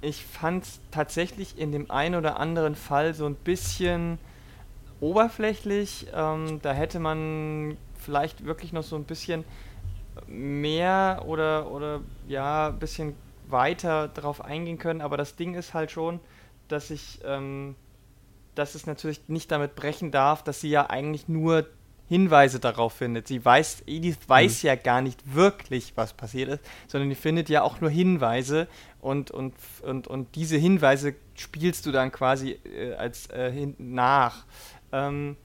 [0.00, 4.18] Ich fand es tatsächlich in dem einen oder anderen Fall so ein bisschen
[5.00, 6.06] oberflächlich.
[6.14, 9.44] Ähm, da hätte man vielleicht wirklich noch so ein bisschen
[10.26, 13.14] mehr oder, oder ja, ein bisschen
[13.48, 16.20] weiter darauf eingehen können, aber das Ding ist halt schon,
[16.68, 17.74] dass ich, ähm,
[18.54, 21.66] dass es natürlich nicht damit brechen darf, dass sie ja eigentlich nur
[22.08, 23.28] Hinweise darauf findet.
[23.28, 24.66] Sie weiß, Edith weiß mhm.
[24.66, 28.66] ja gar nicht wirklich, was passiert ist, sondern die findet ja auch nur Hinweise
[29.00, 34.44] und, und, und, und diese Hinweise spielst du dann quasi äh, als äh, nach.
[34.92, 35.36] Ähm,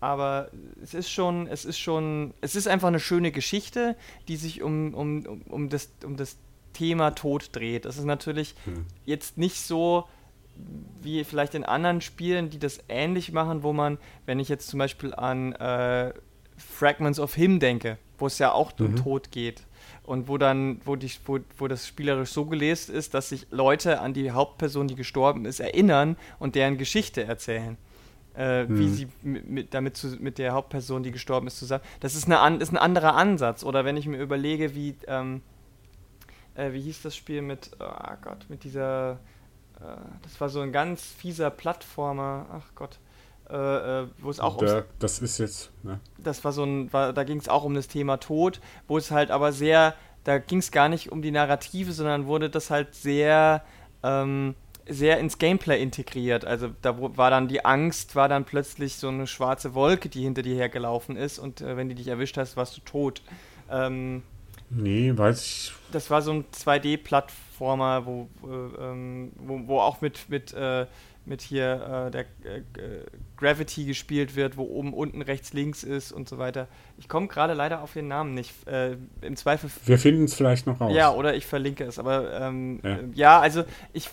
[0.00, 0.50] aber
[0.82, 3.96] es ist schon, es ist schon, es ist einfach eine schöne Geschichte,
[4.28, 6.36] die sich um, um, um, das, um das
[6.74, 7.86] Thema Tod dreht.
[7.86, 8.84] Das ist natürlich hm.
[9.06, 10.04] jetzt nicht so
[11.00, 14.78] wie vielleicht in anderen Spielen, die das ähnlich machen, wo man, wenn ich jetzt zum
[14.78, 16.12] Beispiel an äh,
[16.56, 18.86] Fragments of Him denke, wo es ja auch mhm.
[18.86, 19.62] um Tod geht
[20.04, 24.00] und wo dann, wo, die, wo, wo das spielerisch so gelesen ist, dass sich Leute
[24.00, 27.76] an die Hauptperson, die gestorben ist, erinnern und deren Geschichte erzählen
[28.34, 28.78] äh, hm.
[28.78, 31.84] wie sie mit, damit zu, mit der Hauptperson, die gestorben ist, zusammen.
[32.00, 33.64] Das ist, eine, ist ein anderer Ansatz.
[33.64, 35.42] Oder wenn ich mir überlege, wie, ähm,
[36.54, 39.12] äh, wie hieß das Spiel mit, oh Gott, mit dieser,
[39.80, 42.98] äh, das war so ein ganz fieser Plattformer, ach Gott.
[43.50, 46.00] Äh, äh, wo es auch da, das ist jetzt ne?
[46.16, 49.10] das war so ein war, da ging es auch um das Thema Tod wo es
[49.10, 49.94] halt aber sehr
[50.24, 53.62] da ging es gar nicht um die Narrative sondern wurde das halt sehr
[54.02, 54.54] ähm,
[54.88, 56.44] sehr ins Gameplay integriert.
[56.44, 60.42] Also da war dann die Angst, war dann plötzlich so eine schwarze Wolke, die hinter
[60.42, 63.22] dir hergelaufen ist und äh, wenn die dich erwischt hast, warst du tot.
[63.70, 64.22] Ähm,
[64.70, 65.72] nee, weiß ich.
[65.92, 70.86] Das war so ein 2D-Plattformer, wo, äh, ähm, wo, wo, auch mit, mit, äh,
[71.24, 72.62] mit hier äh, der äh,
[73.38, 76.68] Gravity gespielt wird, wo oben, unten, rechts, links ist und so weiter.
[76.98, 78.52] Ich komme gerade leider auf den Namen nicht.
[78.66, 79.70] Äh, Im Zweifel.
[79.86, 80.92] Wir finden es vielleicht noch raus.
[80.94, 81.98] Ja, oder ich verlinke es.
[81.98, 82.98] Aber ähm, ja.
[83.14, 84.10] ja, also ich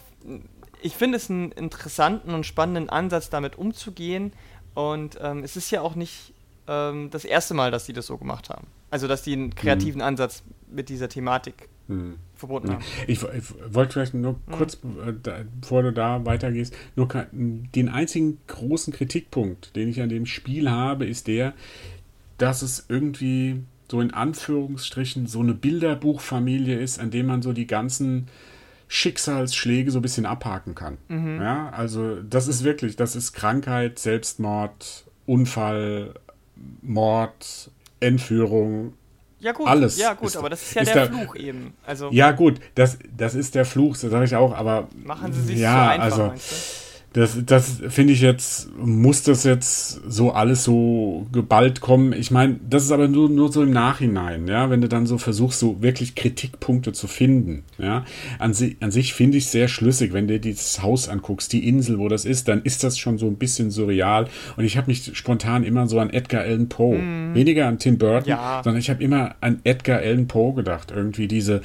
[0.81, 4.33] ich finde es einen interessanten und spannenden Ansatz, damit umzugehen.
[4.73, 6.33] Und ähm, es ist ja auch nicht
[6.67, 8.67] ähm, das erste Mal, dass die das so gemacht haben.
[8.89, 10.07] Also, dass die einen kreativen mhm.
[10.07, 12.15] Ansatz mit dieser Thematik mhm.
[12.35, 12.73] verbunden mhm.
[12.73, 12.83] haben.
[13.07, 14.51] Ich, ich, wollte vielleicht nur mhm.
[14.51, 20.09] kurz, äh, da, bevor du da weitergehst, nur den einzigen großen Kritikpunkt, den ich an
[20.09, 21.53] dem Spiel habe, ist der,
[22.37, 27.67] dass es irgendwie so in Anführungsstrichen so eine Bilderbuchfamilie ist, an dem man so die
[27.67, 28.29] ganzen
[28.93, 30.97] Schicksalsschläge so ein bisschen abhaken kann.
[31.07, 31.41] Mhm.
[31.41, 36.15] Ja, also das ist wirklich, das ist Krankheit, Selbstmord, Unfall,
[36.81, 38.93] Mord, Entführung,
[39.39, 39.97] ja gut, alles.
[39.97, 41.73] Ja gut, aber das ist ja ist der, der, Fluch eben.
[41.85, 45.41] Also ja gut, das, das ist der Fluch, das sage ich auch, aber machen Sie
[45.41, 46.33] sich ja, so einfach, also,
[47.13, 52.13] das, das finde ich jetzt, muss das jetzt so alles so geballt kommen.
[52.13, 55.17] Ich meine, das ist aber nur, nur so im Nachhinein, ja, wenn du dann so
[55.17, 58.05] versuchst, so wirklich Kritikpunkte zu finden, ja.
[58.39, 61.99] An, si an sich finde ich sehr schlüssig, wenn du dieses Haus anguckst, die Insel,
[61.99, 64.27] wo das ist, dann ist das schon so ein bisschen surreal.
[64.55, 67.35] Und ich habe mich spontan immer so an Edgar Allan Poe, mm.
[67.35, 68.61] weniger an Tim Burton, ja.
[68.63, 70.93] sondern ich habe immer an Edgar Allan Poe gedacht.
[70.95, 71.61] Irgendwie diese,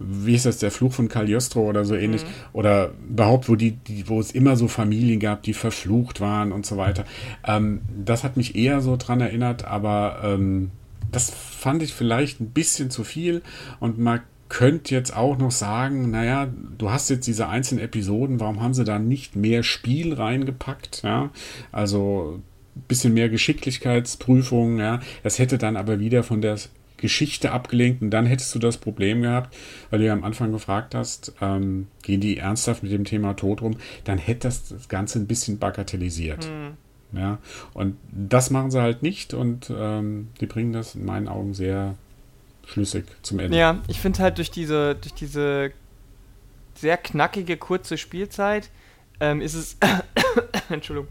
[0.00, 2.24] wie ist das, der Fluch von Cagliostro oder so ähnlich.
[2.24, 2.56] Mm.
[2.56, 6.50] Oder überhaupt, wo die, die, wo es immer so Familien Familien gab, die verflucht waren
[6.50, 7.04] und so weiter.
[7.46, 10.70] Ähm, das hat mich eher so dran erinnert, aber ähm,
[11.12, 13.42] das fand ich vielleicht ein bisschen zu viel
[13.80, 16.48] und man könnte jetzt auch noch sagen, naja,
[16.78, 21.02] du hast jetzt diese einzelnen Episoden, warum haben sie da nicht mehr Spiel reingepackt?
[21.02, 21.30] Ja,
[21.70, 22.40] also
[22.74, 25.00] ein bisschen mehr Geschicklichkeitsprüfung, ja.
[25.22, 26.56] Das hätte dann aber wieder von der
[26.98, 29.56] Geschichte abgelenkt und dann hättest du das Problem gehabt,
[29.90, 33.62] weil du ja am Anfang gefragt hast, ähm, gehen die ernsthaft mit dem Thema Tod
[33.62, 36.46] rum, dann hätte das, das Ganze ein bisschen bagatellisiert.
[36.48, 36.76] Mhm.
[37.12, 37.38] Ja,
[37.72, 41.94] und das machen sie halt nicht und ähm, die bringen das in meinen Augen sehr
[42.66, 43.56] schlüssig zum Ende.
[43.56, 45.72] Ja, ich finde halt durch diese, durch diese
[46.74, 48.68] sehr knackige, kurze Spielzeit
[49.20, 49.78] ähm, ist es,
[50.68, 51.08] Entschuldigung,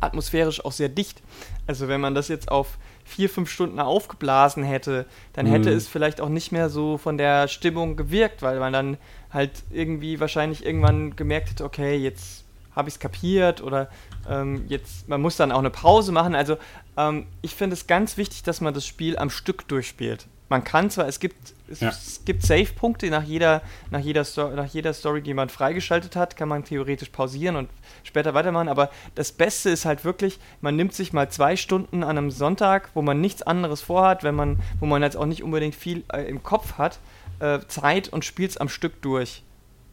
[0.00, 1.22] atmosphärisch auch sehr dicht.
[1.66, 5.50] Also wenn man das jetzt auf vier, fünf Stunden aufgeblasen hätte, dann mhm.
[5.50, 8.98] hätte es vielleicht auch nicht mehr so von der Stimmung gewirkt, weil man dann
[9.32, 12.44] halt irgendwie wahrscheinlich irgendwann gemerkt hätte, okay, jetzt
[12.76, 13.88] habe ich es kapiert oder
[14.28, 16.34] ähm, jetzt, man muss dann auch eine Pause machen.
[16.34, 16.56] Also
[16.96, 20.26] ähm, ich finde es ganz wichtig, dass man das Spiel am Stück durchspielt.
[20.48, 21.92] Man kann zwar, es gibt, es, ja.
[22.24, 26.64] gibt Save-Punkte nach jeder, nach, jeder nach jeder Story, die man freigeschaltet hat, kann man
[26.64, 27.68] theoretisch pausieren und
[28.02, 32.16] später weitermachen, aber das Beste ist halt wirklich, man nimmt sich mal zwei Stunden an
[32.16, 35.74] einem Sonntag, wo man nichts anderes vorhat, wenn man, wo man jetzt auch nicht unbedingt
[35.74, 36.98] viel äh, im Kopf hat,
[37.40, 39.42] äh, Zeit und spielt es am Stück durch,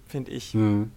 [0.07, 0.53] finde ich.
[0.53, 0.91] Mhm.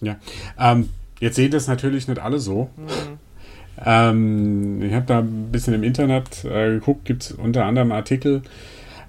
[0.00, 0.16] Ja,
[0.58, 2.70] ähm, jetzt sehen das natürlich nicht alle so.
[2.76, 3.18] Mhm.
[3.84, 8.42] Ähm, ich habe da ein bisschen im Internet äh, geguckt, gibt es unter anderem Artikel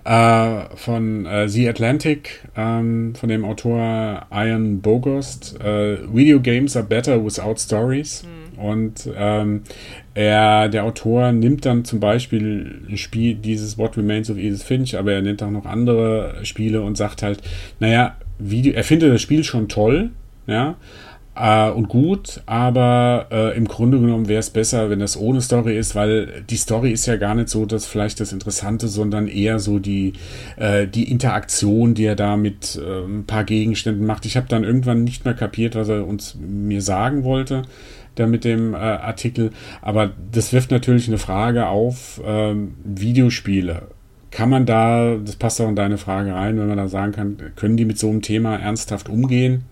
[0.04, 5.60] äh, von äh, The Atlantic, ähm, von dem Autor Ian Bogost.
[5.62, 8.24] Äh, Video Games are better without stories.
[8.24, 8.60] Mhm.
[8.60, 9.62] Und ähm,
[10.14, 14.98] er, der Autor nimmt dann zum Beispiel ein Spiel, dieses What Remains of Edith Finch,
[14.98, 17.42] aber er nimmt auch noch andere Spiele und sagt halt,
[17.80, 20.10] naja, Video, er findet das Spiel schon toll,
[20.48, 20.76] ja,
[21.40, 25.78] äh, und gut, aber äh, im Grunde genommen wäre es besser, wenn das ohne Story
[25.78, 29.60] ist, weil die Story ist ja gar nicht so das vielleicht das Interessante, sondern eher
[29.60, 30.14] so die,
[30.58, 34.26] äh, die Interaktion, die er da mit ein paar Gegenständen macht.
[34.26, 37.64] Ich habe dann irgendwann nicht mehr kapiert, was er uns mir sagen wollte
[38.16, 43.84] da mit dem äh, Artikel, aber das wirft natürlich eine Frage auf, ähm, Videospiele
[44.32, 47.38] kann man da, das passt auch in deine Frage rein, wenn man da sagen kann,
[47.56, 49.66] können die mit so einem Thema ernsthaft umgehen?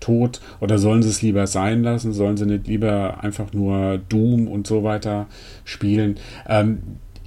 [0.00, 2.12] Tot oder sollen sie es lieber sein lassen?
[2.12, 5.26] Sollen sie nicht lieber einfach nur Doom und so weiter
[5.64, 6.16] spielen?
[6.48, 6.78] Ähm,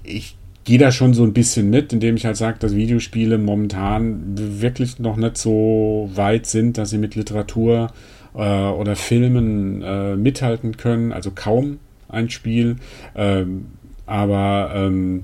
[0.03, 4.21] ich gehe da schon so ein bisschen mit, indem ich halt sage, dass Videospiele momentan
[4.35, 7.91] wirklich noch nicht so weit sind, dass sie mit Literatur
[8.35, 11.11] äh, oder Filmen äh, mithalten können.
[11.11, 11.79] Also kaum
[12.09, 12.77] ein Spiel.
[13.15, 13.67] Ähm,
[14.05, 15.23] aber ähm,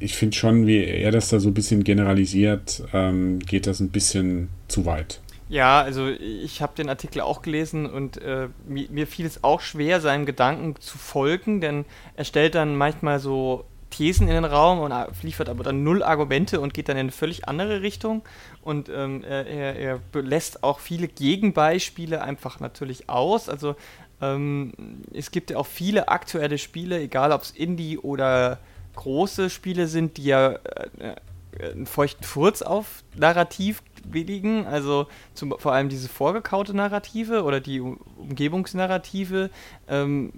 [0.00, 3.90] ich finde schon, wie er das da so ein bisschen generalisiert, ähm, geht das ein
[3.90, 5.20] bisschen zu weit.
[5.48, 9.60] Ja, also ich habe den Artikel auch gelesen und äh, mir, mir, fiel es auch
[9.60, 11.84] schwer, seinem Gedanken zu folgen, denn
[12.16, 16.60] er stellt dann manchmal so Thesen in den Raum und liefert aber dann null Argumente
[16.60, 18.22] und geht dann in eine völlig andere Richtung.
[18.62, 23.48] Und ähm, er, er, lässt auch viele Gegenbeispiele einfach natürlich aus.
[23.48, 23.76] Also
[24.20, 24.72] ähm,
[25.14, 28.58] es gibt ja auch viele aktuelle Spiele, egal ob es Indie oder
[28.96, 35.72] große Spiele sind, die ja äh, einen feuchten Furz auf Narrativ billigen, also zum, vor
[35.72, 39.50] allem diese vorgekaute Narrative oder die Umgebungsnarrative.
[39.88, 40.32] Ähm,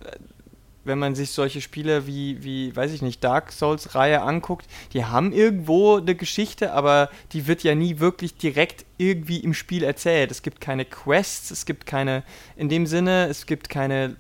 [0.88, 5.32] wenn man sich solche Spiele wie, wie, weiß ich nicht, Dark Souls-Reihe anguckt, die haben
[5.32, 10.32] irgendwo eine Geschichte, aber die wird ja nie wirklich direkt irgendwie im Spiel erzählt.
[10.32, 12.24] Es gibt keine Quests, es gibt keine,
[12.56, 14.16] in dem Sinne, es gibt keine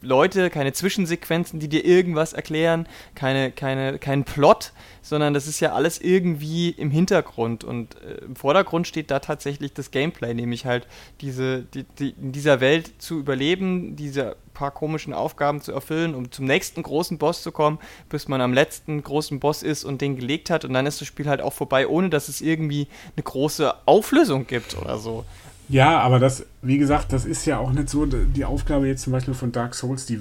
[0.00, 5.72] Leute, keine Zwischensequenzen, die dir irgendwas erklären, keine, keine, kein Plot, sondern das ist ja
[5.72, 10.86] alles irgendwie im Hintergrund und äh, im Vordergrund steht da tatsächlich das Gameplay, nämlich halt
[11.20, 16.32] diese, die, die, in dieser Welt zu überleben, diese paar komischen Aufgaben zu erfüllen, um
[16.32, 20.16] zum nächsten großen Boss zu kommen, bis man am letzten großen Boss ist und den
[20.16, 23.22] gelegt hat und dann ist das Spiel halt auch vorbei, ohne dass es irgendwie eine
[23.22, 25.24] große Auflösung gibt oder so.
[25.68, 29.12] Ja, aber das, wie gesagt, das ist ja auch nicht so die Aufgabe jetzt zum
[29.12, 30.06] Beispiel von Dark Souls.
[30.06, 30.18] Die,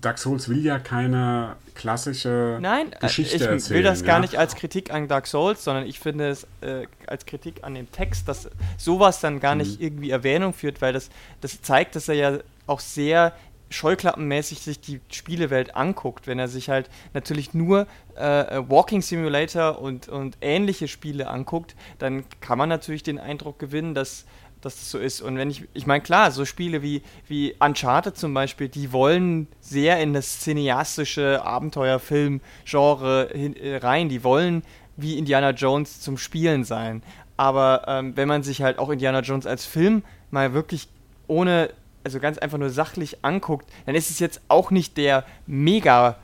[0.00, 3.58] Dark Souls will ja keine klassische Nein, äh, Geschichte ich erzählen.
[3.58, 4.06] Ich will das ja?
[4.06, 7.74] gar nicht als Kritik an Dark Souls, sondern ich finde es äh, als Kritik an
[7.74, 8.48] dem Text, dass
[8.78, 9.86] sowas dann gar nicht mhm.
[9.86, 11.10] irgendwie Erwähnung führt, weil das,
[11.42, 13.34] das zeigt, dass er ja auch sehr
[13.70, 19.78] scheuklappenmäßig sich die Spielewelt anguckt, wenn er sich halt natürlich nur äh, äh Walking Simulator
[19.80, 24.24] und, und ähnliche Spiele anguckt, dann kann man natürlich den Eindruck gewinnen, dass
[24.60, 25.20] dass das so ist.
[25.20, 29.48] Und wenn ich, ich meine, klar, so Spiele wie, wie Uncharted zum Beispiel, die wollen
[29.60, 34.08] sehr in das cineastische Abenteuerfilm-Genre äh, rein.
[34.08, 34.62] Die wollen
[34.96, 37.02] wie Indiana Jones zum Spielen sein.
[37.36, 40.88] Aber ähm, wenn man sich halt auch Indiana Jones als Film mal wirklich
[41.28, 41.70] ohne,
[42.04, 46.16] also ganz einfach nur sachlich anguckt, dann ist es jetzt auch nicht der mega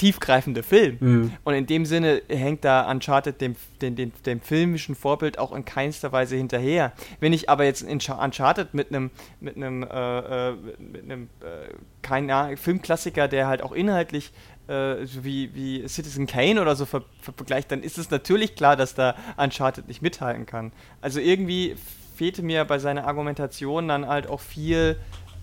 [0.00, 0.96] tiefgreifende Film.
[1.00, 1.32] Mhm.
[1.44, 5.66] Und in dem Sinne hängt da Uncharted dem, dem, dem, dem, filmischen Vorbild auch in
[5.66, 6.92] keinster Weise hinterher.
[7.20, 9.10] Wenn ich aber jetzt Uncharted mit einem
[9.40, 14.32] mit einem äh, äh mit einem äh, kein Filmklassiker, der halt auch inhaltlich
[14.68, 18.76] äh, wie, wie Citizen Kane oder so ver, ver vergleicht, dann ist es natürlich klar,
[18.76, 20.72] dass da Uncharted nicht mithalten kann.
[21.02, 21.76] Also irgendwie
[22.16, 24.96] fehlte mir bei seiner Argumentation dann halt auch viel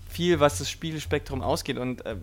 [0.08, 1.78] viel, was das Spielspektrum ausgeht.
[1.78, 2.16] Und äh,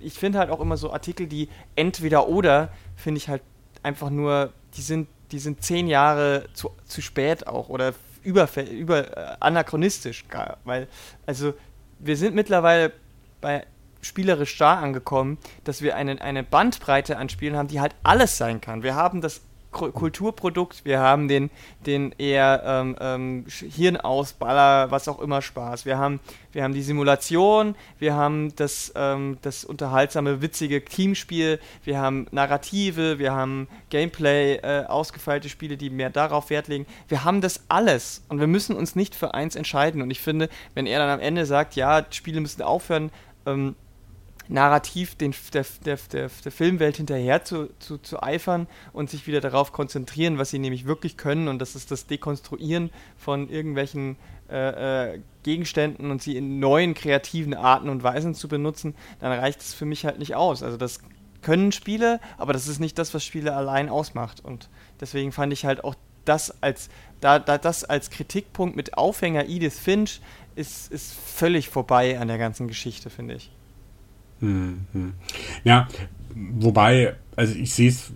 [0.00, 3.42] ich finde halt auch immer so Artikel, die entweder oder, finde ich halt
[3.82, 9.16] einfach nur, die sind, die sind zehn Jahre zu, zu spät auch oder über, über
[9.16, 10.88] äh, anachronistisch gar, weil,
[11.26, 11.54] also
[11.98, 12.92] wir sind mittlerweile
[13.40, 13.66] bei
[14.00, 18.60] spielerisch da angekommen, dass wir eine, eine Bandbreite an Spielen haben, die halt alles sein
[18.60, 18.82] kann.
[18.82, 21.50] Wir haben das Kulturprodukt, wir haben den,
[21.84, 25.84] den eher ähm, ähm, Hirnausballer, was auch immer Spaß.
[25.84, 26.20] Wir haben,
[26.52, 33.18] wir haben die Simulation, wir haben das, ähm, das unterhaltsame, witzige Teamspiel, wir haben Narrative,
[33.18, 36.86] wir haben Gameplay, äh, ausgefeilte Spiele, die mehr darauf Wert legen.
[37.08, 40.00] Wir haben das alles und wir müssen uns nicht für eins entscheiden.
[40.00, 43.10] Und ich finde, wenn er dann am Ende sagt, ja, Spiele müssen aufhören,
[43.46, 43.76] ähm,
[44.48, 49.40] narrativ den, der, der, der, der Filmwelt hinterher zu, zu, zu eifern und sich wieder
[49.40, 54.16] darauf konzentrieren, was sie nämlich wirklich können und das ist das Dekonstruieren von irgendwelchen
[54.50, 59.60] äh, äh, Gegenständen und sie in neuen kreativen Arten und Weisen zu benutzen, dann reicht
[59.60, 60.62] es für mich halt nicht aus.
[60.62, 61.00] Also das
[61.42, 65.64] können Spiele, aber das ist nicht das, was Spiele allein ausmacht und deswegen fand ich
[65.66, 66.88] halt auch das als
[67.20, 70.20] da, da das als Kritikpunkt mit Aufhänger Edith Finch
[70.56, 73.50] ist, ist völlig vorbei an der ganzen Geschichte, finde ich.
[74.40, 75.12] Hm, hm.
[75.64, 75.88] Ja,
[76.34, 78.12] wobei, also ich sehe es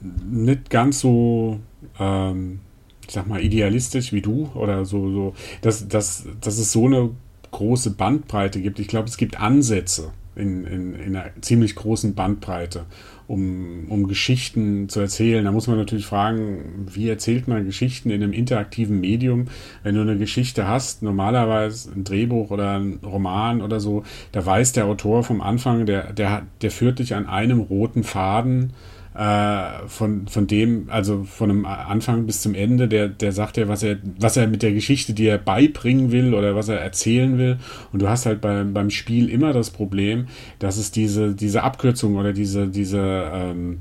[0.00, 1.60] nicht ganz so,
[1.98, 2.60] ähm,
[3.06, 7.10] ich sag mal, idealistisch wie du oder so, so dass, dass, dass es so eine
[7.50, 8.78] große Bandbreite gibt.
[8.78, 12.86] Ich glaube, es gibt Ansätze in, in, in einer ziemlich großen Bandbreite
[13.28, 15.44] um, um Geschichten zu erzählen.
[15.44, 19.46] Da muss man natürlich fragen, wie erzählt man Geschichten in einem interaktiven Medium?
[19.82, 24.72] Wenn du eine Geschichte hast, normalerweise ein Drehbuch oder ein Roman oder so, da weiß
[24.72, 28.72] der Autor vom Anfang, der, der, der führt dich an einem roten Faden
[29.16, 33.68] äh, von, von dem, also von dem Anfang bis zum Ende, der, der sagt ja,
[33.68, 37.58] was er, was er mit der Geschichte dir beibringen will oder was er erzählen will.
[37.92, 40.26] Und du hast halt beim, beim Spiel immer das Problem,
[40.58, 43.78] dass es diese, diese Abkürzung oder diese, diese ähm,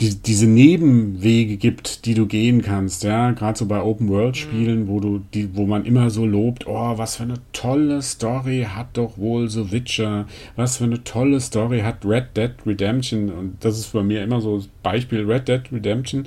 [0.00, 4.88] die, diese Nebenwege gibt, die du gehen kannst, ja, gerade so bei Open World Spielen,
[4.88, 8.88] wo du die, wo man immer so lobt, oh, was für eine tolle Story hat
[8.94, 10.26] doch wohl so Witcher,
[10.56, 13.30] was für eine tolle Story hat Red Dead Redemption.
[13.30, 16.26] Und das ist bei mir immer so das Beispiel Red Dead Redemption.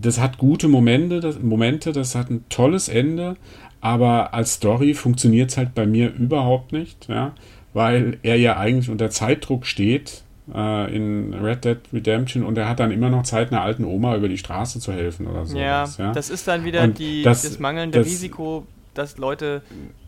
[0.00, 3.36] Das hat gute Momente, das, Momente, das hat ein tolles Ende,
[3.80, 7.34] aber als Story funktioniert es halt bei mir überhaupt nicht, ja,
[7.72, 10.22] weil er ja eigentlich unter Zeitdruck steht
[10.54, 14.16] äh, in Red Dead Redemption und er hat dann immer noch Zeit, einer alten Oma
[14.16, 15.58] über die Straße zu helfen oder so.
[15.58, 19.62] Ja, ja, das ist dann wieder die, das, das, mangelnde das, Risiko, dass Leute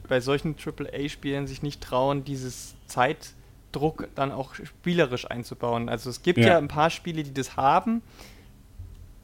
[0.08, 5.88] bei solchen AAA-Spielen sich nicht trauen, dieses Zeitdruck dann auch spielerisch einzubauen.
[5.88, 8.02] Also es gibt ja, ja ein paar Spiele, die das haben.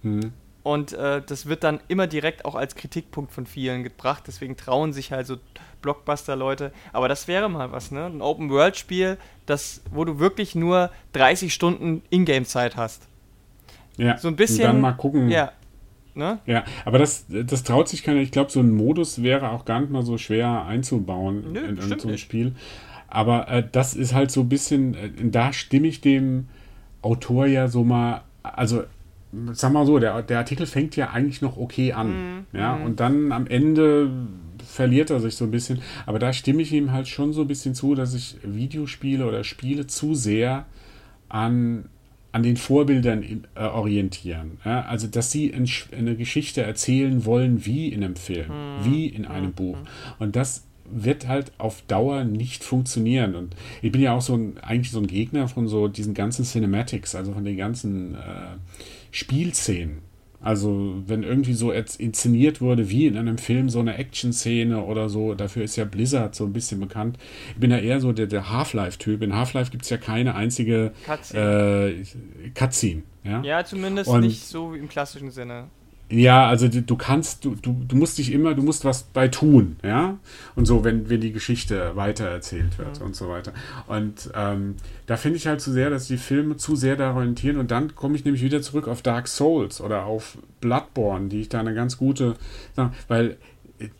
[0.02, 0.32] Mhm.
[0.64, 4.24] Und äh, das wird dann immer direkt auch als Kritikpunkt von vielen gebracht.
[4.26, 5.36] Deswegen trauen sich halt so
[5.82, 6.72] Blockbuster-Leute.
[6.94, 8.06] Aber das wäre mal was, ne?
[8.06, 9.18] Ein Open-World-Spiel,
[9.92, 13.06] wo du wirklich nur 30 Stunden Ingame-Zeit hast.
[13.98, 14.60] Ja, so ein bisschen.
[14.60, 15.30] Und dann mal gucken.
[15.30, 15.52] Ja.
[16.14, 16.38] Ne?
[16.46, 18.20] Ja, aber das, das traut sich keiner.
[18.20, 21.76] Ich glaube, so ein Modus wäre auch gar nicht mal so schwer einzubauen Nö, in,
[21.76, 22.54] in so ein Spiel.
[23.08, 26.48] Aber äh, das ist halt so ein bisschen, äh, da stimme ich dem
[27.02, 28.84] Autor ja so mal, also
[29.52, 32.08] sag mal so, der, der Artikel fängt ja eigentlich noch okay an.
[32.08, 32.46] Mhm.
[32.52, 32.84] Ja, mhm.
[32.84, 34.10] und dann am Ende
[34.64, 35.80] verliert er sich so ein bisschen.
[36.06, 39.44] Aber da stimme ich ihm halt schon so ein bisschen zu, dass ich Videospiele oder
[39.44, 40.66] Spiele zu sehr
[41.28, 41.86] an,
[42.32, 44.58] an den Vorbildern äh, orientieren.
[44.64, 48.84] Ja, also, dass sie in, eine Geschichte erzählen wollen, wie in einem Film, mhm.
[48.84, 49.54] wie in einem mhm.
[49.54, 49.78] Buch.
[50.18, 53.34] Und das wird halt auf Dauer nicht funktionieren.
[53.34, 56.44] Und ich bin ja auch so ein, eigentlich so ein Gegner von so diesen ganzen
[56.44, 58.56] Cinematics, also von den ganzen äh,
[59.14, 60.02] Spielszenen.
[60.40, 65.34] Also, wenn irgendwie so inszeniert wurde, wie in einem Film, so eine Action-Szene oder so,
[65.34, 67.16] dafür ist ja Blizzard so ein bisschen bekannt.
[67.54, 69.22] Ich bin ja eher so der, der Half-Life-Typ.
[69.22, 71.94] In Half-Life gibt es ja keine einzige Cutscene.
[72.44, 73.42] Äh, Cutscene ja?
[73.42, 75.68] ja, zumindest Und, nicht so im klassischen Sinne.
[76.10, 79.76] Ja, also du, kannst, du, du, du musst dich immer, du musst was bei tun,
[79.82, 80.18] ja.
[80.54, 83.06] Und so, wenn, wenn die Geschichte weitererzählt wird mhm.
[83.06, 83.52] und so weiter.
[83.86, 87.56] Und ähm, da finde ich halt zu sehr, dass die Filme zu sehr da orientieren.
[87.56, 91.48] Und dann komme ich nämlich wieder zurück auf Dark Souls oder auf Bloodborne, die ich
[91.48, 92.36] da eine ganz gute,
[93.08, 93.38] weil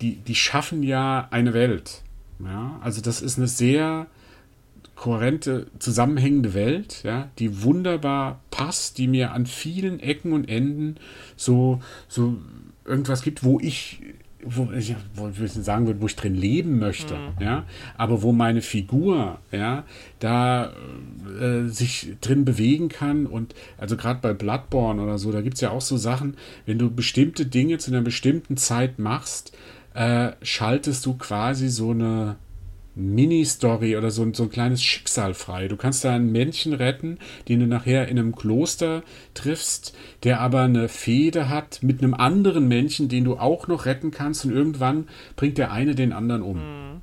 [0.00, 2.02] die, die schaffen ja eine Welt.
[2.44, 4.06] Ja, also das ist eine sehr
[4.96, 10.96] kohärente, zusammenhängende Welt, ja, die wunderbar passt, die mir an vielen Ecken und Enden
[11.37, 12.38] so, so
[12.85, 14.00] irgendwas gibt, wo ich,
[14.42, 17.42] wo ich, wo ich sagen würde, wo ich drin leben möchte, mhm.
[17.42, 17.64] ja,
[17.96, 19.85] aber wo meine Figur, ja,
[20.20, 20.72] da
[21.40, 25.61] äh, sich drin bewegen kann und also gerade bei Bloodborne oder so, da gibt es
[25.61, 29.57] ja auch so Sachen, wenn du bestimmte Dinge zu einer bestimmten Zeit machst,
[29.94, 32.37] äh, schaltest du quasi so eine
[32.94, 35.68] Mini-Story oder so, so ein kleines Schicksal frei.
[35.68, 37.18] Du kannst da einen Männchen retten,
[37.48, 39.02] den du nachher in einem Kloster
[39.34, 44.10] triffst, der aber eine Fehde hat mit einem anderen Männchen, den du auch noch retten
[44.10, 46.56] kannst und irgendwann bringt der eine den anderen um.
[46.56, 47.00] Mhm.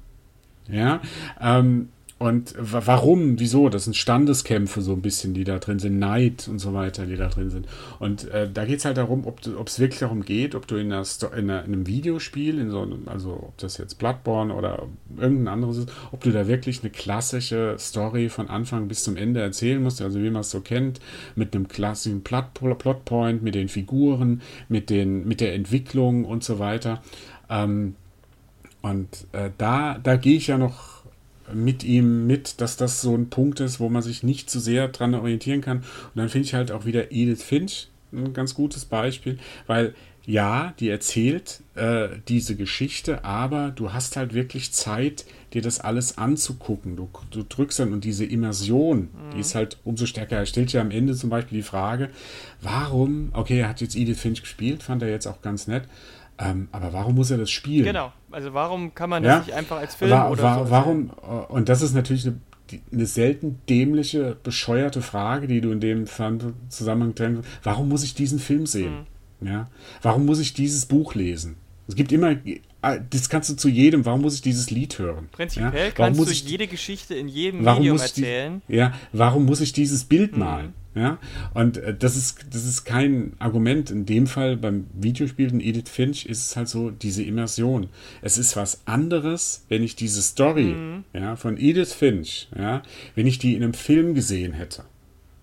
[0.70, 1.02] Ja,
[1.42, 1.90] ähm,
[2.22, 3.68] und warum, wieso?
[3.70, 7.16] Das sind Standeskämpfe so ein bisschen, die da drin sind, Neid und so weiter, die
[7.16, 7.68] da drin sind.
[7.98, 10.94] Und äh, da geht es halt darum, ob es wirklich darum geht, ob du in,
[10.94, 11.04] einer
[11.36, 14.84] in, einer, in, einem Videospiel, in so einem, also ob das jetzt Bloodborne oder
[15.18, 19.42] irgendein anderes ist, ob du da wirklich eine klassische Story von Anfang bis zum Ende
[19.42, 21.00] erzählen musst, also wie man es so kennt,
[21.36, 26.60] mit einem klassischen Plot, Plotpoint, mit den Figuren, mit, den, mit der Entwicklung und so
[26.60, 27.02] weiter.
[27.50, 27.96] Ähm,
[28.84, 31.01] und äh, da, da gehe ich ja noch
[31.54, 34.88] mit ihm mit, dass das so ein Punkt ist, wo man sich nicht zu sehr
[34.88, 35.78] dran orientieren kann.
[35.80, 39.38] Und dann finde ich halt auch wieder Edith Finch ein ganz gutes Beispiel,
[39.68, 39.94] weil
[40.24, 46.18] ja, die erzählt äh, diese Geschichte, aber du hast halt wirklich Zeit, dir das alles
[46.18, 46.96] anzugucken.
[46.96, 49.36] Du, du drückst dann und diese Immersion, mhm.
[49.36, 50.38] die ist halt umso stärker.
[50.38, 52.10] Er stellt ja am Ende zum Beispiel die Frage,
[52.62, 55.84] warum, okay, er hat jetzt Edith Finch gespielt, fand er jetzt auch ganz nett,
[56.42, 57.86] ähm, aber warum muss er das spielen?
[57.86, 58.12] Genau.
[58.32, 59.40] Also warum kann man das ja?
[59.40, 60.72] nicht einfach als Film war, oder war, so?
[60.72, 61.12] Warum?
[61.22, 62.40] Äh, und das ist natürlich eine,
[62.92, 66.06] eine, selten dämliche, bescheuerte Frage, die du in dem
[66.70, 67.44] Zusammenhang trennen.
[67.64, 69.06] Warum muss ich diesen Film sehen?
[69.40, 69.48] Mhm.
[69.48, 69.68] Ja.
[70.02, 71.58] Warum muss ich dieses Buch lesen?
[71.88, 72.36] Es gibt immer,
[72.82, 75.30] das kannst du zu jedem, warum muss ich dieses Lied hören?
[75.32, 75.92] Prinzipiell ja?
[75.92, 78.62] kannst du jede Geschichte in jedem Medium erzählen.
[78.68, 80.40] Die, ja, warum muss ich dieses Bild mhm.
[80.40, 80.74] malen?
[80.94, 81.20] Ja,
[81.54, 83.92] und äh, das ist, das ist kein Argument.
[83.92, 87.88] In dem Fall beim Videospiel in Edith Finch ist es halt so, diese Immersion.
[88.22, 91.04] Es ist was anderes, wenn ich diese Story mhm.
[91.14, 92.84] ja, von Edith Finch, ja,
[93.16, 94.84] wenn ich die in einem Film gesehen hätte,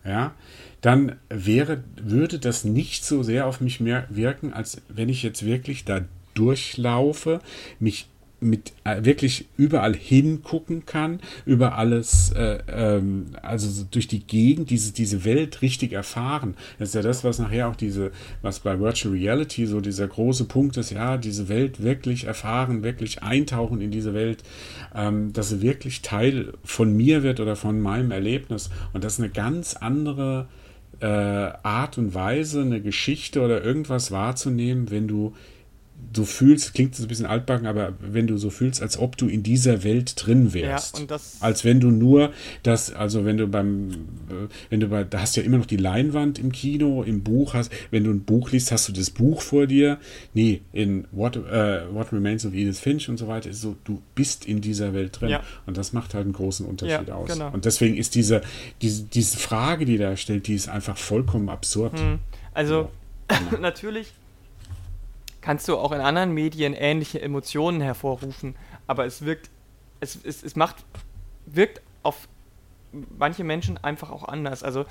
[0.04, 0.34] ja,
[0.82, 5.46] dann wäre, würde das nicht so sehr auf mich mehr wirken, als wenn ich jetzt
[5.46, 6.02] wirklich da
[6.38, 7.40] durchlaufe,
[7.80, 8.06] mich
[8.40, 14.92] mit äh, wirklich überall hingucken kann, über alles, äh, ähm, also durch die Gegend, diese,
[14.92, 16.54] diese Welt richtig erfahren.
[16.78, 20.44] Das ist ja das, was nachher auch diese, was bei Virtual Reality so dieser große
[20.44, 24.44] Punkt ist, ja, diese Welt wirklich erfahren, wirklich eintauchen in diese Welt,
[24.94, 28.70] ähm, dass sie wirklich Teil von mir wird oder von meinem Erlebnis.
[28.92, 30.46] Und das ist eine ganz andere
[31.00, 35.34] äh, Art und Weise, eine Geschichte oder irgendwas wahrzunehmen, wenn du
[36.14, 39.28] so fühlst, klingt so ein bisschen altbacken, aber wenn du so fühlst, als ob du
[39.28, 40.98] in dieser Welt drin wärst.
[40.98, 42.32] Ja, als wenn du nur
[42.62, 45.66] das, also wenn du beim, äh, wenn du bei, da hast du ja immer noch
[45.66, 49.10] die Leinwand im Kino, im Buch hast, wenn du ein Buch liest, hast du das
[49.10, 49.98] Buch vor dir.
[50.34, 51.40] Nee, in What, uh,
[51.92, 55.20] What Remains of Edith Finch und so weiter, ist so, du bist in dieser Welt
[55.20, 55.28] drin.
[55.28, 55.42] Ja.
[55.66, 57.28] Und das macht halt einen großen Unterschied ja, aus.
[57.28, 57.50] Genau.
[57.50, 58.40] Und deswegen ist diese,
[58.82, 61.98] diese, diese Frage, die da stellt, die ist einfach vollkommen absurd.
[61.98, 62.18] Hm.
[62.54, 62.90] Also,
[63.60, 64.12] natürlich
[65.40, 69.50] kannst du auch in anderen Medien ähnliche Emotionen hervorrufen, aber es wirkt,
[70.00, 70.84] es, es, es macht,
[71.46, 72.28] wirkt auf
[72.92, 74.62] manche Menschen einfach auch anders.
[74.62, 74.84] Also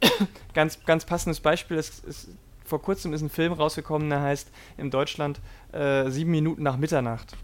[0.54, 2.28] ganz, ganz passendes Beispiel ist, ist,
[2.64, 5.40] vor kurzem ist ein Film rausgekommen, der heißt in Deutschland
[5.72, 7.36] äh, Sieben Minuten nach Mitternacht.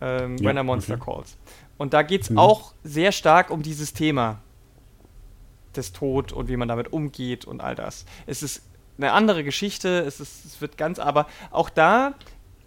[0.00, 1.04] Ähm, ja, When a Monster okay.
[1.04, 1.36] Calls.
[1.78, 2.38] Und da geht es mhm.
[2.38, 4.40] auch sehr stark um dieses Thema
[5.74, 8.06] des Tod und wie man damit umgeht und all das.
[8.26, 8.62] Es ist
[8.98, 12.14] eine andere Geschichte, es, ist, es wird ganz, aber auch da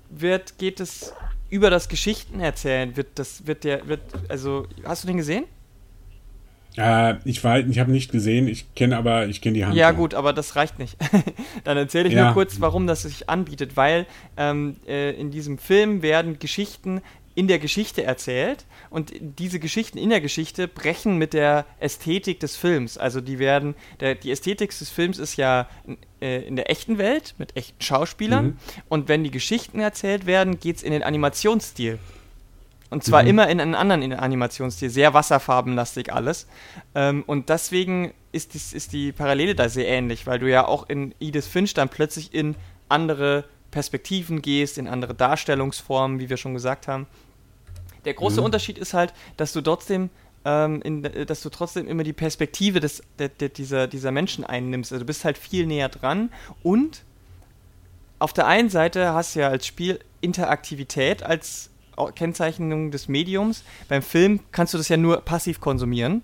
[0.09, 1.13] wird, geht es
[1.49, 5.45] über das Geschichtenerzählen, wird das, wird der, wird, also, hast du den gesehen?
[6.77, 9.75] Äh, ich weiß, ich habe nicht gesehen, ich kenne aber, ich kenne die Hand.
[9.75, 10.97] Ja, gut, aber das reicht nicht.
[11.63, 12.25] Dann erzähle ich ja.
[12.25, 14.05] nur kurz, warum das sich anbietet, weil
[14.37, 17.01] ähm, äh, in diesem Film werden Geschichten
[17.35, 22.55] in der Geschichte erzählt und diese Geschichten in der Geschichte brechen mit der Ästhetik des
[22.55, 22.97] Films.
[22.97, 25.67] Also die werden, der, die Ästhetik des Films ist ja
[26.21, 28.57] äh, in der echten Welt mit echten Schauspielern mhm.
[28.89, 31.99] und wenn die Geschichten erzählt werden, geht es in den Animationsstil.
[32.89, 33.29] Und zwar mhm.
[33.29, 36.47] immer in einen anderen Animationsstil, sehr wasserfarbenlastig alles.
[36.95, 40.89] Ähm, und deswegen ist, dies, ist die Parallele da sehr ähnlich, weil du ja auch
[40.89, 42.55] in Edith Finch dann plötzlich in
[42.87, 47.07] andere Perspektiven gehst, in andere Darstellungsformen, wie wir schon gesagt haben.
[48.05, 48.45] Der große mhm.
[48.45, 50.09] Unterschied ist halt, dass du trotzdem
[50.45, 54.91] ähm, in, dass du trotzdem immer die Perspektive des, der, der, dieser, dieser Menschen einnimmst.
[54.91, 56.31] Also du bist halt viel näher dran
[56.63, 57.03] und
[58.19, 61.69] auf der einen Seite hast du ja als Spiel Interaktivität als
[62.15, 63.63] Kennzeichnung des Mediums.
[63.87, 66.23] Beim Film kannst du das ja nur passiv konsumieren.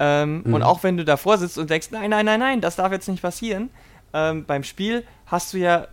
[0.00, 0.54] Ähm, mhm.
[0.54, 3.08] Und auch wenn du davor sitzt und denkst, nein, nein, nein, nein, das darf jetzt
[3.08, 3.70] nicht passieren,
[4.12, 5.88] ähm, beim Spiel hast du ja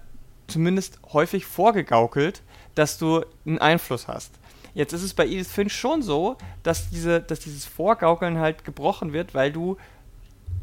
[0.51, 2.41] zumindest häufig vorgegaukelt,
[2.75, 4.31] dass du einen Einfluss hast.
[4.73, 9.11] Jetzt ist es bei Edith Finch schon so, dass, diese, dass dieses Vorgaukeln halt gebrochen
[9.11, 9.77] wird, weil du,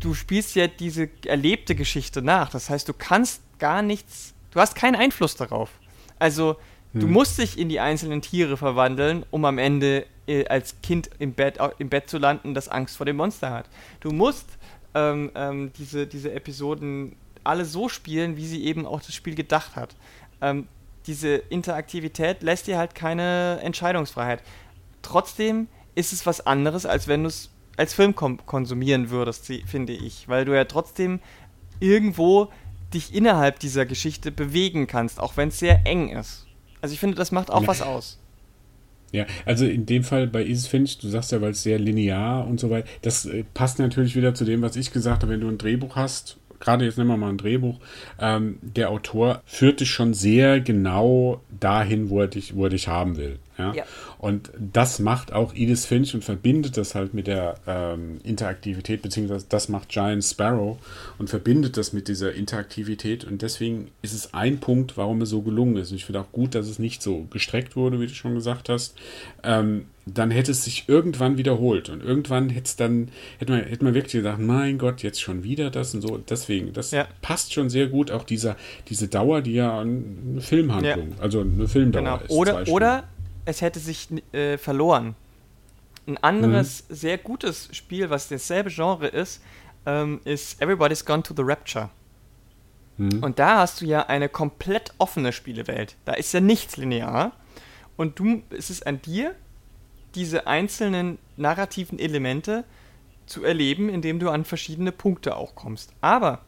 [0.00, 2.50] du spielst ja diese erlebte Geschichte nach.
[2.50, 5.70] Das heißt, du kannst gar nichts, du hast keinen Einfluss darauf.
[6.18, 6.56] Also,
[6.92, 7.00] hm.
[7.00, 11.34] du musst dich in die einzelnen Tiere verwandeln, um am Ende äh, als Kind im
[11.34, 13.68] Bett, im Bett zu landen, das Angst vor dem Monster hat.
[14.00, 14.46] Du musst
[14.94, 17.16] ähm, ähm, diese, diese Episoden
[17.48, 19.96] alle so spielen, wie sie eben auch das Spiel gedacht hat.
[20.40, 20.68] Ähm,
[21.06, 24.42] diese Interaktivität lässt dir halt keine Entscheidungsfreiheit.
[25.02, 30.28] Trotzdem ist es was anderes, als wenn du es als Film konsumieren würdest, finde ich.
[30.28, 31.20] Weil du ja trotzdem
[31.80, 32.48] irgendwo
[32.92, 36.46] dich innerhalb dieser Geschichte bewegen kannst, auch wenn es sehr eng ist.
[36.80, 37.68] Also ich finde, das macht auch ja.
[37.68, 38.18] was aus.
[39.12, 42.46] Ja, also in dem Fall bei Isis Finch, du sagst ja, weil es sehr linear
[42.46, 45.40] und so weiter, das äh, passt natürlich wieder zu dem, was ich gesagt habe, wenn
[45.40, 47.78] du ein Drehbuch hast, gerade jetzt nehmen wir mal ein Drehbuch,
[48.20, 52.88] ähm, der Autor führt dich schon sehr genau dahin, wo er dich, wo er dich
[52.88, 53.38] haben will.
[53.58, 53.72] Ja?
[53.74, 53.84] ja?
[54.18, 59.46] Und das macht auch Edith Finch und verbindet das halt mit der ähm, Interaktivität, beziehungsweise
[59.48, 60.78] das macht Giant Sparrow
[61.18, 63.24] und verbindet das mit dieser Interaktivität.
[63.24, 65.90] Und deswegen ist es ein Punkt, warum es so gelungen ist.
[65.90, 68.68] Und ich finde auch gut, dass es nicht so gestreckt wurde, wie du schon gesagt
[68.68, 68.96] hast.
[69.44, 71.88] Ähm, dann hätte es sich irgendwann wiederholt.
[71.88, 73.08] Und irgendwann hätte es dann,
[73.38, 76.18] hätte man, hätte man wirklich gedacht, mein Gott, jetzt schon wieder das und so.
[76.18, 77.06] Deswegen, das ja.
[77.22, 78.10] passt schon sehr gut.
[78.10, 78.56] Auch dieser,
[78.88, 81.22] diese Dauer, die ja eine Filmhandlung, ja.
[81.22, 82.16] also eine Filmdauer genau.
[82.24, 82.30] ist.
[82.30, 83.04] Oder, oder
[83.48, 85.14] es hätte sich äh, verloren.
[86.06, 86.94] Ein anderes, mhm.
[86.94, 89.42] sehr gutes Spiel, was dasselbe Genre ist,
[89.86, 91.88] ähm, ist Everybody's Gone to the Rapture.
[92.98, 93.22] Mhm.
[93.22, 95.96] Und da hast du ja eine komplett offene Spielewelt.
[96.04, 97.32] Da ist ja nichts linear.
[97.96, 99.34] Und du, es ist an dir,
[100.14, 102.64] diese einzelnen narrativen Elemente
[103.24, 105.94] zu erleben, indem du an verschiedene Punkte auch kommst.
[106.02, 106.42] Aber,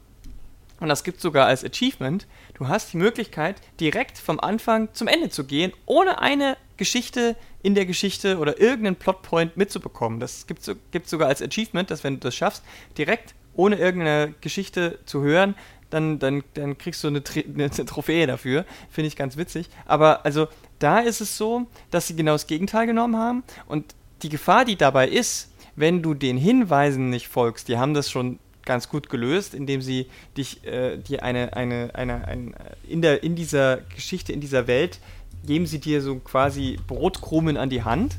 [0.81, 5.29] und das gibt sogar als Achievement, du hast die Möglichkeit, direkt vom Anfang zum Ende
[5.29, 10.19] zu gehen, ohne eine Geschichte in der Geschichte oder irgendeinen Plotpoint mitzubekommen.
[10.19, 12.65] Das gibt es sogar als Achievement, dass wenn du das schaffst,
[12.97, 15.55] direkt ohne irgendeine Geschichte zu hören,
[15.91, 17.23] dann, dann, dann kriegst du eine,
[17.55, 18.65] eine Trophäe dafür.
[18.91, 19.69] Finde ich ganz witzig.
[19.87, 23.43] Aber also da ist es so, dass sie genau das Gegenteil genommen haben.
[23.67, 28.11] Und die Gefahr, die dabei ist, wenn du den Hinweisen nicht folgst, die haben das
[28.11, 28.39] schon
[28.71, 30.07] ganz gut gelöst, indem sie
[30.37, 32.53] dich, äh, dir eine, eine, eine, eine,
[32.87, 35.01] in, der, in dieser Geschichte, in dieser Welt
[35.45, 38.19] geben sie dir so quasi Brotkrumen an die Hand.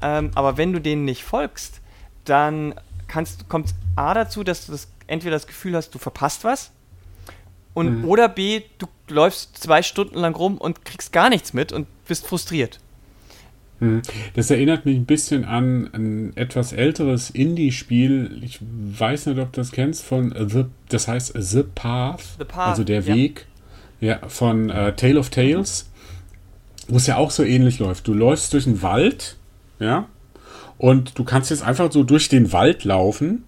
[0.00, 1.80] Ähm, aber wenn du denen nicht folgst,
[2.24, 2.74] dann
[3.08, 6.70] kommt es A dazu, dass du das, entweder das Gefühl hast, du verpasst was.
[7.74, 8.04] Und, mhm.
[8.04, 12.24] Oder B, du läufst zwei Stunden lang rum und kriegst gar nichts mit und bist
[12.24, 12.78] frustriert.
[13.80, 14.02] Mhm.
[14.34, 18.40] Das erinnert mich ein bisschen an ein etwas älteres Indie-Spiel.
[18.42, 22.68] Ich weiß nicht, ob du das kennst, von The, das heißt The Path, The Path
[22.68, 23.14] also der ja.
[23.14, 23.46] Weg,
[24.00, 25.88] ja, von uh, Tale of Tales
[26.88, 28.08] wo es ja auch so ähnlich läuft.
[28.08, 29.36] Du läufst durch den Wald,
[29.78, 30.08] ja,
[30.78, 33.44] und du kannst jetzt einfach so durch den Wald laufen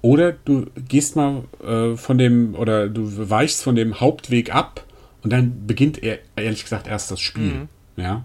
[0.00, 4.84] oder du gehst mal äh, von dem oder du weichst von dem Hauptweg ab
[5.22, 7.68] und dann beginnt er, ehrlich gesagt erst das Spiel, mhm.
[7.96, 8.24] ja.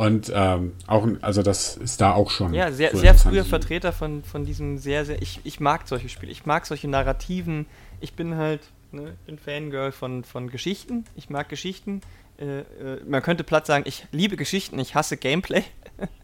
[0.00, 2.54] Und ähm, auch, also das ist da auch schon.
[2.54, 5.20] Ja, sehr, sehr früher Vertreter von, von diesem sehr, sehr.
[5.20, 6.32] Ich, ich mag solche Spiele.
[6.32, 7.66] Ich mag solche Narrativen.
[8.00, 11.04] Ich bin halt, ne, bin Fangirl von, von Geschichten.
[11.16, 12.00] Ich mag Geschichten.
[12.38, 12.64] Äh, äh,
[13.06, 15.64] man könnte platt sagen, ich liebe Geschichten, ich hasse Gameplay.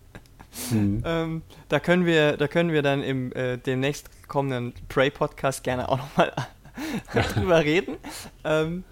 [0.70, 1.03] mhm.
[1.05, 5.99] ähm, da können wir, da können wir dann im äh, demnächst kommenden Prey-Podcast gerne auch
[5.99, 6.33] nochmal
[7.35, 7.99] drüber reden.
[8.43, 8.85] Ähm,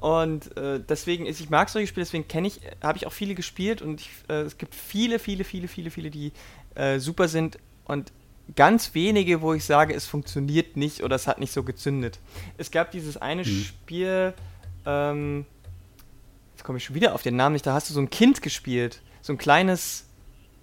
[0.00, 3.34] und äh, deswegen ist, ich mag solche Spiele, deswegen kenne ich, habe ich auch viele
[3.34, 6.32] gespielt und ich, äh, es gibt viele, viele, viele, viele, viele, die
[6.74, 8.10] äh, super sind und
[8.56, 12.18] ganz wenige, wo ich sage, es funktioniert nicht oder es hat nicht so gezündet.
[12.56, 13.62] Es gab dieses eine mhm.
[13.62, 14.32] Spiel,
[14.86, 15.44] ähm,
[16.54, 18.40] jetzt komme ich schon wieder auf den Namen nicht, da hast du so ein Kind
[18.40, 19.02] gespielt.
[19.20, 20.06] So ein kleines,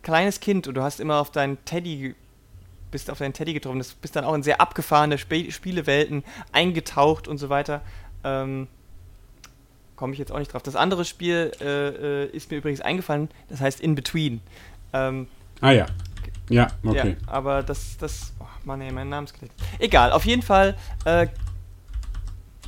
[0.01, 2.15] kleines Kind und du hast immer auf deinen Teddy,
[2.89, 3.77] bist auf deinen Teddy getroffen.
[3.77, 7.81] Das bist dann auch in sehr abgefahrene Sp Spielewelten eingetaucht und so weiter.
[8.23, 8.67] Ähm,
[9.97, 10.63] komme ich jetzt auch nicht drauf.
[10.63, 11.65] Das andere Spiel äh,
[12.23, 14.39] äh, ist mir übrigens eingefallen, das heißt In Between.
[14.93, 15.27] Ähm,
[15.59, 15.85] ah ja.
[16.49, 17.17] Ja, okay.
[17.19, 19.67] Ja, aber das, das, oh Mann, ey, mein Namensgedächtnis.
[19.79, 21.27] Egal, auf jeden Fall äh,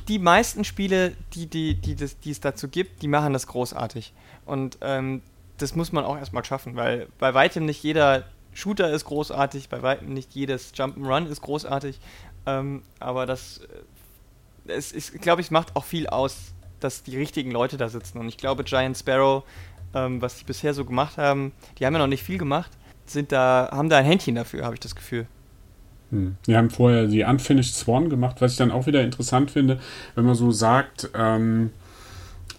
[0.08, 4.12] die meisten Spiele, die, die, die, das, die es dazu gibt, die machen das großartig.
[4.44, 5.22] Und ähm,
[5.56, 9.82] das muss man auch erstmal schaffen, weil bei weitem nicht jeder Shooter ist großartig, bei
[9.82, 12.00] weitem nicht jedes Jump'n'Run ist großartig.
[12.46, 13.58] Ähm, aber das,
[14.66, 18.18] äh, es ist, glaube ich, macht auch viel aus, dass die richtigen Leute da sitzen.
[18.18, 19.44] Und ich glaube, Giant Sparrow,
[19.94, 22.70] ähm, was die bisher so gemacht haben, die haben ja noch nicht viel gemacht,
[23.06, 25.26] sind da, haben da ein Händchen dafür, habe ich das Gefühl.
[26.10, 26.36] Hm.
[26.44, 29.80] Wir haben vorher die Unfinished Swan gemacht, was ich dann auch wieder interessant finde,
[30.14, 31.70] wenn man so sagt, ähm,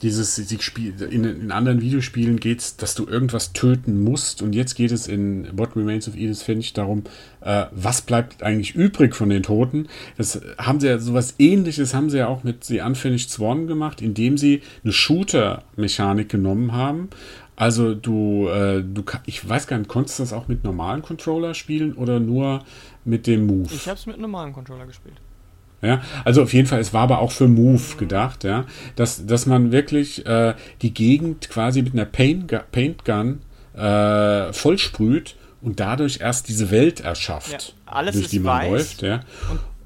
[0.02, 4.76] dieses Spiel, in, in, anderen Videospielen geht es, dass du irgendwas töten musst und jetzt
[4.76, 7.04] geht es in What Remains of Edith Finch darum,
[7.42, 9.88] äh, was bleibt eigentlich übrig von den Toten.
[10.18, 14.02] Das haben sie ja, sowas ähnliches haben sie ja auch mit The Unfinished Swan gemacht,
[14.02, 17.10] indem sie eine Shooter-Mechanik genommen haben.
[17.56, 21.54] Also du, äh, du, ich weiß gar nicht, konntest du das auch mit normalen Controller
[21.54, 22.64] spielen oder nur
[23.06, 23.70] mit dem Move.
[23.72, 25.16] Ich habe es mit normalen Controller gespielt.
[25.82, 28.66] Ja, also auf jeden Fall, es war aber auch für Move gedacht, ja,
[28.96, 33.42] dass, dass man wirklich äh, die Gegend quasi mit einer Paint, Paint Gun
[33.76, 39.02] äh, vollsprüht und dadurch erst diese Welt erschafft, Ja, alles durch die man weiß läuft.
[39.02, 39.22] Ja.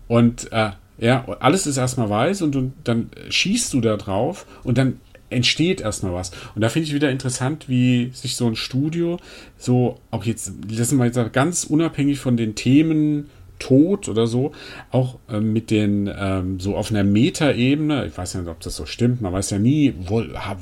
[0.08, 4.78] Und äh, ja, alles ist erstmal weiß und du, dann schießt du da drauf und
[4.78, 6.32] dann entsteht erstmal was.
[6.56, 9.20] Und da finde ich wieder interessant, wie sich so ein Studio
[9.58, 13.30] so, auch jetzt, lassen wir jetzt ganz unabhängig von den Themen
[13.66, 14.52] Tod oder so,
[14.92, 18.76] auch ähm, mit den, ähm, so auf einer Metaebene, ich weiß ja nicht, ob das
[18.76, 20.56] so stimmt, man weiß ja nie, wo, ha,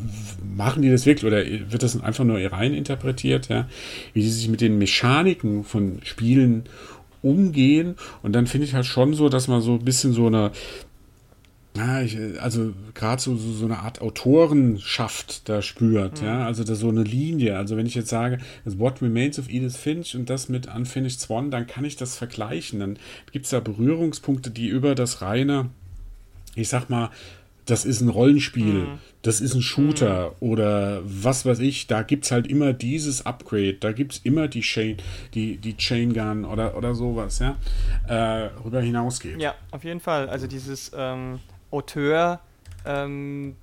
[0.56, 3.68] machen die das wirklich oder wird das einfach nur rein interpretiert, ja,
[4.14, 6.64] wie die sich mit den Mechaniken von Spielen
[7.22, 7.96] umgehen?
[8.22, 10.52] Und dann finde ich halt schon so, dass man so ein bisschen so eine
[11.76, 16.28] ja, ich, also gerade so, so, so eine Art Autorenschaft da spürt, Mhm.
[16.28, 17.58] ja, also da so eine Linie.
[17.58, 21.20] Also wenn ich jetzt sage, das What Remains of Edith Finch und das mit Unfinished
[21.20, 22.80] Swan, dann kann ich das vergleichen.
[22.80, 22.98] Dann
[23.32, 25.70] gibt es da Berührungspunkte, die über das reine,
[26.56, 27.10] ich sag mal,
[27.66, 29.00] das ist ein Rollenspiel, Mhm.
[29.22, 33.76] das ist ein Shooter oder was weiß ich, da gibt es halt immer dieses Upgrade,
[33.80, 34.98] da gibt es immer die Chain,
[35.34, 37.56] die, die Chain Gun oder, oder sowas, ja,
[38.08, 39.40] äh, rüber hinausgeht.
[39.42, 40.28] Ja, auf jeden Fall.
[40.28, 41.40] Also dieses ähm,
[41.74, 42.40] Auteur,
[42.86, 43.56] ähm,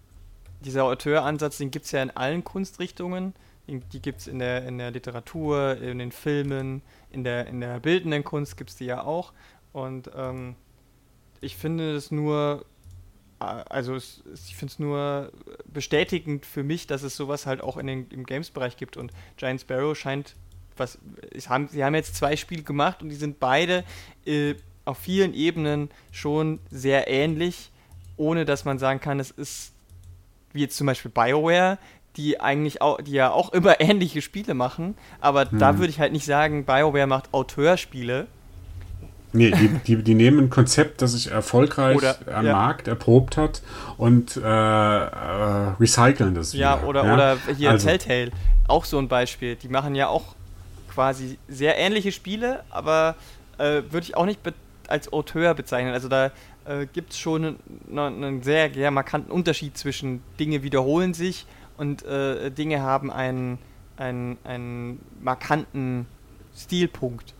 [0.61, 3.35] dieser Auteuransatz, den gibt es ja in allen Kunstrichtungen.
[3.67, 6.83] Die, gibt es in der, in der Literatur, in den Filmen,
[7.13, 9.33] in der, in der bildenden Kunst gibt es die ja auch.
[9.73, 10.57] Und ähm,
[11.41, 12.67] ich finde es nur,
[13.39, 15.33] also es, ich finde es nur
[15.73, 18.97] bestätigend für mich, dass es sowas halt auch in den, im Games-Bereich gibt.
[18.97, 20.35] Und Giant Sparrow scheint,
[20.77, 20.99] was,
[21.33, 23.85] es haben, sie haben jetzt zwei Spiele gemacht und die sind beide
[24.27, 27.70] äh, auf vielen Ebenen schon sehr ähnlich,
[28.21, 29.73] ohne dass man sagen kann, es ist
[30.53, 31.79] wie jetzt zum Beispiel BioWare,
[32.17, 36.13] die eigentlich auch, die ja auch immer ähnliche Spiele machen, aber da würde ich halt
[36.13, 38.27] nicht sagen, BioWare macht Auteurspiele.
[39.33, 42.53] Nee, die, die, die nehmen ein Konzept, das sich erfolgreich Oder- am ja.
[42.53, 43.63] Markt erprobt hat
[43.97, 45.07] und äh, äh,
[45.79, 46.63] recyceln das wieder.
[46.63, 48.33] Ja, oder, oder hier Also, Telltale,
[48.67, 49.55] auch so ein Beispiel.
[49.55, 50.35] Die machen ja auch
[50.93, 53.15] quasi sehr ähnliche Spiele, aber
[53.59, 54.41] äh, würde ich auch nicht
[54.89, 55.93] als Auteur bezeichnen.
[55.93, 56.33] Also da
[56.65, 57.57] äh, gibt es schon
[57.89, 61.47] einen, einen sehr, sehr markanten Unterschied zwischen Dinge wiederholen sich
[61.77, 63.59] und äh, Dinge haben einen,
[63.97, 66.07] einen, einen markanten
[66.57, 67.35] Stilpunkt.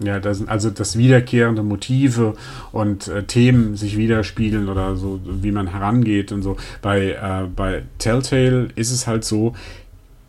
[0.00, 2.34] Ja, das sind also das wiederkehrende Motive
[2.70, 6.56] und äh, Themen sich widerspiegeln oder so, wie man herangeht und so.
[6.82, 9.54] Bei, äh, bei Telltale ist es halt so,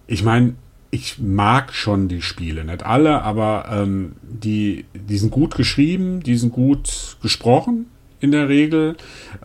[0.08, 0.56] ich meine,
[0.92, 6.38] ich mag schon die Spiele, nicht alle, aber ähm, die, die sind gut geschrieben, die
[6.38, 7.86] sind gut gesprochen
[8.20, 8.96] in der Regel.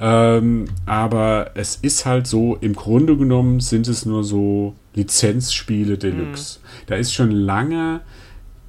[0.00, 6.60] Ähm, aber es ist halt so, im Grunde genommen sind es nur so Lizenzspiele Deluxe.
[6.86, 8.00] Da ist schon lange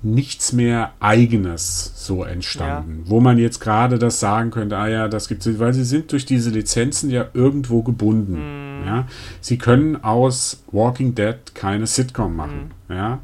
[0.04, 5.28] nichts mehr eigenes so entstanden, wo man jetzt gerade das sagen könnte, ah ja, das
[5.28, 8.38] gibt es, weil sie sind durch diese Lizenzen ja irgendwo gebunden.
[8.84, 9.08] Ja?
[9.42, 12.72] Sie können aus Walking Dead keine Sitcom machen.
[12.90, 13.20] Ja?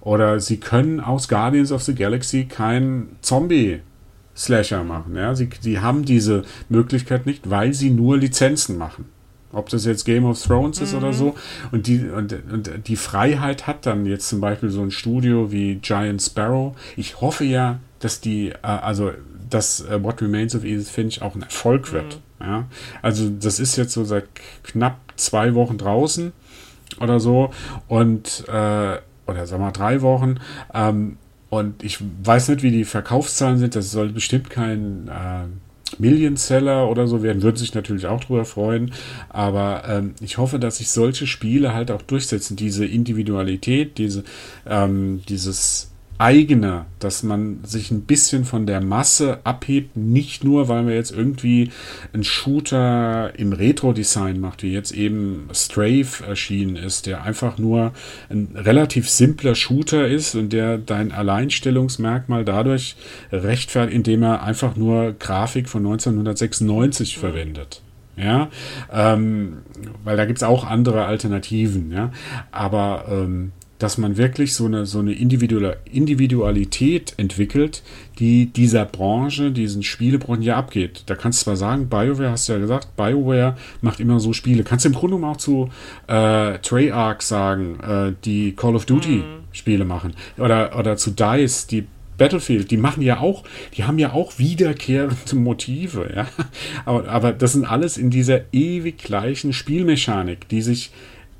[0.00, 3.80] Oder sie können aus Guardians of the Galaxy kein Zombie
[4.36, 5.16] Slasher machen.
[5.16, 5.34] Ja?
[5.34, 9.06] Sie, die haben diese Möglichkeit nicht, weil sie nur Lizenzen machen.
[9.52, 11.36] Ob das jetzt Game of Thrones ist oder so.
[11.70, 15.76] Und die, und, und die Freiheit hat dann jetzt zum Beispiel so ein Studio wie
[15.76, 16.76] Giant Sparrow.
[16.96, 19.12] Ich hoffe ja, dass die, äh, also
[19.48, 22.20] dass äh, What Remains of Edith Finch auch ein Erfolg wird.
[22.40, 22.66] Ja?
[23.02, 24.26] Also das ist jetzt so seit
[24.62, 26.32] knapp zwei Wochen draußen
[27.00, 27.50] oder so.
[27.88, 30.36] Und äh, oder sagen wir mal drei Wochen.
[30.72, 31.16] Ähm,
[31.50, 33.76] und ich weiß nicht, wie die Verkaufszahlen sind.
[33.76, 35.46] Das soll bestimmt kein äh,
[35.98, 37.42] Million-Seller oder so werden.
[37.42, 38.92] Würden sich natürlich auch drüber freuen.
[39.28, 42.56] Aber ähm, ich hoffe, dass sich solche Spiele halt auch durchsetzen.
[42.56, 44.24] Diese Individualität, diese,
[44.66, 50.82] ähm, dieses eigene, dass man sich ein bisschen von der Masse abhebt, nicht nur, weil
[50.82, 51.70] man jetzt irgendwie
[52.12, 57.92] einen Shooter im Retro-Design macht, wie jetzt eben Strafe erschienen ist, der einfach nur
[58.30, 62.96] ein relativ simpler Shooter ist und der dein Alleinstellungsmerkmal dadurch
[63.32, 67.82] rechtfertigt, indem er einfach nur Grafik von 1996 verwendet.
[68.16, 68.48] Ja,
[68.92, 69.58] ähm,
[70.04, 72.12] weil da gibt es auch andere Alternativen, ja.
[72.52, 73.50] Aber ähm,
[73.84, 77.82] dass man wirklich so eine, so eine Individual Individualität entwickelt,
[78.18, 81.02] die dieser Branche, diesen Spielebranchen ja abgeht.
[81.04, 84.64] Da kannst du zwar sagen, BioWare, hast du ja gesagt, BioWare macht immer so Spiele.
[84.64, 85.68] Kannst du im Grunde genommen auch zu
[86.06, 89.22] äh, Treyarch sagen, äh, die Call of Duty
[89.52, 90.14] Spiele machen.
[90.38, 93.44] Oder, oder zu DICE, die Battlefield, die machen ja auch,
[93.76, 96.26] die haben ja auch wiederkehrende Motive, ja.
[96.86, 100.90] Aber, aber das sind alles in dieser ewig gleichen Spielmechanik, die sich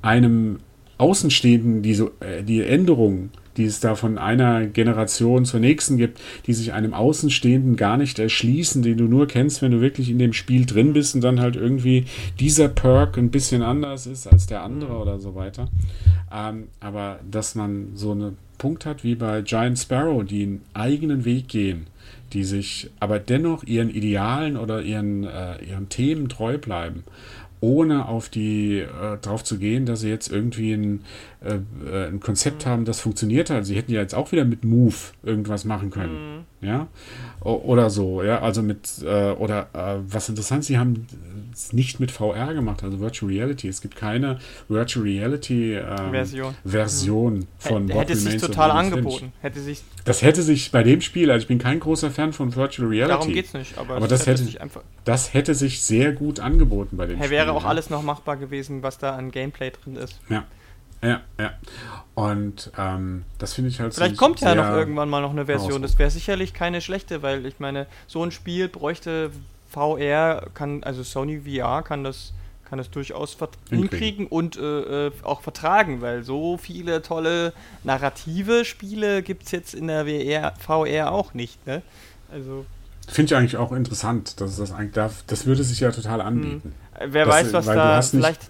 [0.03, 0.59] einem
[0.99, 6.55] Außenstehenden, diese, äh, die Änderungen, die es da von einer Generation zur nächsten gibt, die
[6.55, 10.32] sich einem Außenstehenden gar nicht erschließen, den du nur kennst, wenn du wirklich in dem
[10.32, 12.07] Spiel drin bist und dann halt irgendwie
[12.40, 15.68] dieser Perk ein bisschen anders ist als der andere oder so weiter.
[16.32, 21.24] Ähm, aber dass man so eine Punkt hat wie bei Giant Sparrow, die einen eigenen
[21.24, 21.86] Weg gehen,
[22.32, 27.05] die sich aber dennoch ihren Idealen oder ihren, äh, ihren Themen treu bleiben
[27.64, 31.04] ohne auf die äh, drauf zu gehen, dass sie jetzt irgendwie ein,
[31.45, 32.70] äh, äh ein Konzept mhm.
[32.70, 33.66] haben, das funktioniert hat.
[33.66, 36.36] Sie hätten ja jetzt auch wieder mit Move irgendwas machen können.
[36.61, 36.66] Mhm.
[36.66, 36.88] Ja.
[37.42, 38.40] O oder so, ja.
[38.40, 41.07] Also mit, äh, oder äh, was interessant, sie haben
[41.53, 43.68] es nicht mit VR gemacht, also Virtual Reality.
[43.68, 44.38] Es gibt keine
[44.68, 47.47] Virtual Reality ähm, Version, Version mhm.
[47.59, 49.32] von H Hätte sich total angeboten.
[49.40, 52.55] Hätte sich das hätte sich bei dem Spiel, also ich bin kein großer Fan von
[52.55, 53.18] Virtual Reality.
[53.18, 56.40] Darum geht es nicht, aber, aber das, hätte, sich einfach das hätte sich sehr gut
[56.40, 57.30] angeboten bei dem Spiel.
[57.30, 57.68] Wäre auch ja.
[57.68, 60.20] alles noch machbar gewesen, was da an Gameplay drin ist.
[60.28, 60.45] Ja.
[61.05, 61.52] Ja, ja.
[62.14, 65.82] Und ähm, das finde ich halt Vielleicht kommt ja noch irgendwann mal noch eine Version.
[65.82, 69.30] Das wäre sicherlich keine schlechte, weil ich meine, so ein Spiel bräuchte
[69.70, 72.32] VR, kann, also Sony VR kann das
[72.64, 73.36] kann das durchaus
[73.68, 77.52] hinkriegen und äh, äh, auch vertragen, weil so viele tolle
[77.84, 81.64] narrative Spiele gibt es jetzt in der VR, VR auch nicht.
[81.66, 81.82] Ne?
[82.32, 82.64] Also
[83.07, 86.72] Finde ich eigentlich auch interessant, dass das eigentlich darf, das würde sich ja total anbieten.
[86.98, 87.12] Hm.
[87.12, 88.40] Wer das, weiß, was da vielleicht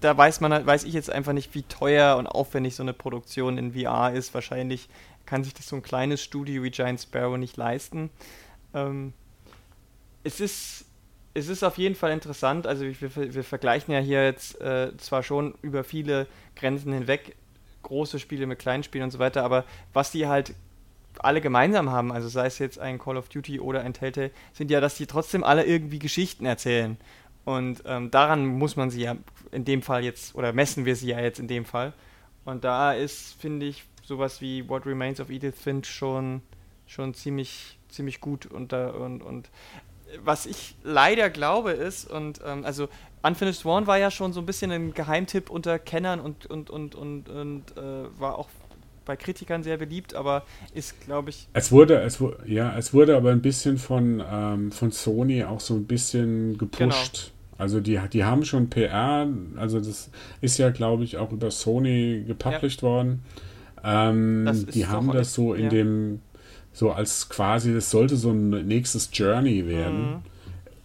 [0.00, 3.58] da weiß man weiß ich jetzt einfach nicht, wie teuer und aufwendig so eine Produktion
[3.58, 4.34] in VR ist.
[4.34, 4.88] Wahrscheinlich
[5.26, 8.10] kann sich das so ein kleines Studio wie Giant Sparrow nicht leisten.
[8.74, 9.12] Ähm,
[10.24, 10.86] es ist
[11.34, 12.66] es ist auf jeden Fall interessant.
[12.66, 16.26] Also wir, wir vergleichen ja hier jetzt äh, zwar schon über viele
[16.56, 17.36] Grenzen hinweg
[17.82, 20.54] große Spiele mit kleinen Spielen und so weiter, aber was die halt
[21.20, 24.70] alle gemeinsam haben, also sei es jetzt ein Call of Duty oder ein Telltale, sind
[24.70, 26.96] ja, dass die trotzdem alle irgendwie Geschichten erzählen.
[27.48, 29.16] Und ähm, daran muss man sie ja
[29.52, 31.94] in dem Fall jetzt, oder messen wir sie ja jetzt in dem Fall.
[32.44, 36.42] Und da ist, finde ich, sowas wie What Remains of Edith Finch schon,
[36.86, 39.48] schon ziemlich, ziemlich gut und, und, und
[40.22, 42.90] was ich leider glaube ist, und ähm, also
[43.22, 46.94] Unfinished Sworn war ja schon so ein bisschen ein Geheimtipp unter Kennern und, und, und,
[46.96, 48.50] und, und äh, war auch
[49.06, 50.44] bei Kritikern sehr beliebt, aber
[50.74, 51.48] ist, glaube ich.
[51.54, 55.76] Es wurde, es ja, es wurde aber ein bisschen von, ähm, von Sony auch so
[55.76, 56.78] ein bisschen gepusht.
[56.78, 57.37] Genau.
[57.58, 62.24] Also die, die haben schon PR, also das ist ja, glaube ich, auch über Sony
[62.26, 62.88] gepublished ja.
[62.88, 63.22] worden.
[63.84, 65.68] Ähm, die haben das so in ja.
[65.68, 66.20] dem
[66.72, 70.00] so als quasi, das sollte so ein nächstes Journey werden.
[70.00, 70.16] Mhm.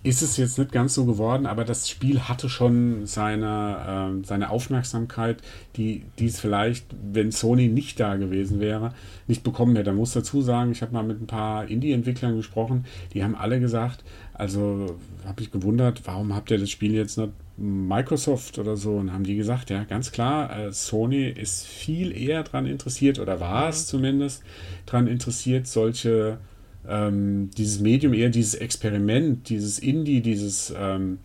[0.05, 4.49] Ist es jetzt nicht ganz so geworden, aber das Spiel hatte schon seine, äh, seine
[4.49, 5.41] Aufmerksamkeit,
[5.77, 8.93] die, die es vielleicht, wenn Sony nicht da gewesen wäre,
[9.27, 9.91] nicht bekommen hätte.
[9.91, 12.83] Man muss dazu sagen, ich habe mal mit ein paar Indie-Entwicklern gesprochen,
[13.13, 17.31] die haben alle gesagt, also habe ich gewundert, warum habt ihr das Spiel jetzt nicht
[17.55, 22.43] Microsoft oder so und haben die gesagt, ja, ganz klar, äh, Sony ist viel eher
[22.43, 23.89] daran interessiert oder war es mhm.
[23.89, 24.43] zumindest
[24.85, 26.39] daran interessiert, solche
[26.87, 31.19] ähm, dieses Medium eher dieses Experiment, dieses Indie, dieses ähm,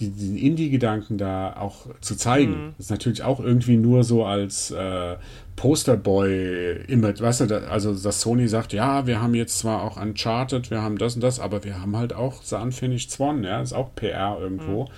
[0.00, 2.52] die, diesen Indie-Gedanken da auch zu zeigen.
[2.66, 2.74] Mhm.
[2.76, 5.16] Das ist natürlich auch irgendwie nur so als äh,
[5.56, 10.82] Posterboy-Image, weißt du, also dass Sony sagt, ja, wir haben jetzt zwar auch Uncharted, wir
[10.82, 13.94] haben das und das, aber wir haben halt auch The Unfinished Swan, ja, ist auch
[13.96, 14.84] PR irgendwo.
[14.84, 14.90] Mhm.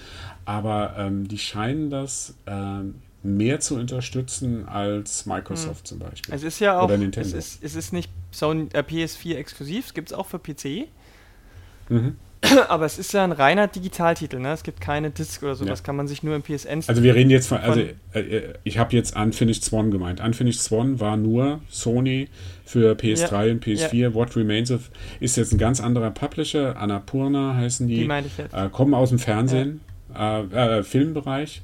[0.45, 5.85] Aber ähm, die scheinen das ähm, mehr zu unterstützen als Microsoft hm.
[5.85, 6.35] zum Beispiel.
[6.35, 7.29] Es ist ja auch, Oder Nintendo.
[7.29, 10.89] Es, ist, es ist nicht Sony, äh, PS4 exklusiv, gibt es auch für PC.
[11.89, 12.17] Mhm.
[12.69, 14.53] Aber es ist ja ein reiner Digitaltitel, ne?
[14.53, 15.71] Es gibt keine Disc oder so, ja.
[15.71, 16.83] das kann man sich nur im PSN.
[16.87, 20.21] Also wir reden jetzt von, also äh, ich habe jetzt Unfinished Swan gemeint.
[20.21, 22.29] Unfinished Swan war nur Sony
[22.65, 23.53] für PS3 ja.
[23.53, 23.95] und PS4.
[23.95, 24.15] Ja.
[24.15, 27.97] What Remains of ist jetzt ein ganz anderer Publisher, Annapurna heißen die.
[27.97, 28.55] Die meine ich jetzt.
[28.55, 29.81] Äh, kommen aus dem Fernsehen,
[30.17, 31.63] äh, äh, Filmbereich.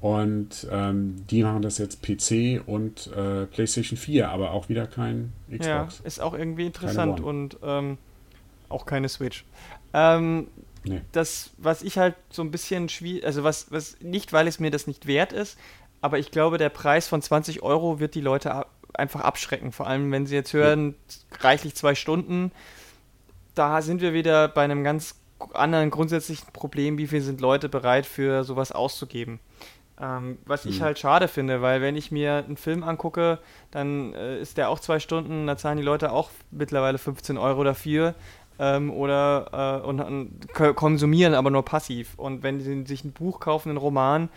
[0.00, 5.32] Und ähm, die machen das jetzt PC und äh, PlayStation 4, aber auch wieder kein
[5.48, 5.66] Xbox.
[5.66, 7.98] Ja, ist auch irgendwie interessant und ähm,
[8.68, 9.44] auch keine Switch.
[9.92, 10.46] Ähm,
[10.84, 11.00] nee.
[11.10, 14.70] Das, was ich halt so ein bisschen schwierig, also was, was nicht, weil es mir
[14.70, 15.58] das nicht wert ist,
[16.00, 19.72] aber ich glaube, der Preis von 20 Euro wird die Leute ab, einfach abschrecken.
[19.72, 21.38] Vor allem, wenn sie jetzt hören, ja.
[21.40, 22.52] reichlich zwei Stunden.
[23.56, 25.16] Da sind wir wieder bei einem ganz
[25.54, 29.40] anderen grundsätzlichen Problem, wie viel sind Leute bereit für sowas auszugeben.
[30.00, 30.84] Ähm, was ich hm.
[30.84, 33.38] halt schade finde, weil wenn ich mir einen Film angucke,
[33.70, 37.64] dann äh, ist der auch zwei Stunden, da zahlen die Leute auch mittlerweile 15 Euro
[37.64, 38.14] dafür
[38.60, 42.14] ähm, oder äh, und, und, konsumieren aber nur passiv.
[42.16, 44.28] Und wenn sie sich ein Buch kaufen, einen Roman,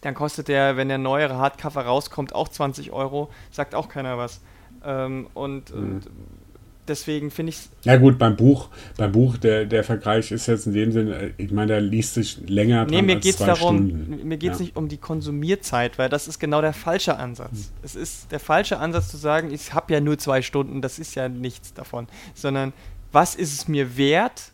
[0.00, 4.40] dann kostet der, wenn der neuere Hardcover rauskommt, auch 20 Euro, sagt auch keiner was.
[4.84, 5.82] Ähm, und, mhm.
[5.82, 6.10] und
[6.88, 7.70] deswegen finde ich es.
[7.82, 11.50] Ja gut, beim Buch, beim Buch, der, der Vergleich ist jetzt in dem Sinne, ich
[11.50, 14.28] meine, der liest sich länger nee, mir geht es darum, Stunden.
[14.28, 14.64] mir geht es ja.
[14.64, 17.50] nicht um die Konsumierzeit, weil das ist genau der falsche Ansatz.
[17.50, 17.72] Hm.
[17.82, 21.14] Es ist der falsche Ansatz zu sagen, ich habe ja nur zwei Stunden, das ist
[21.14, 22.72] ja nichts davon, sondern
[23.12, 24.52] was ist es mir wert,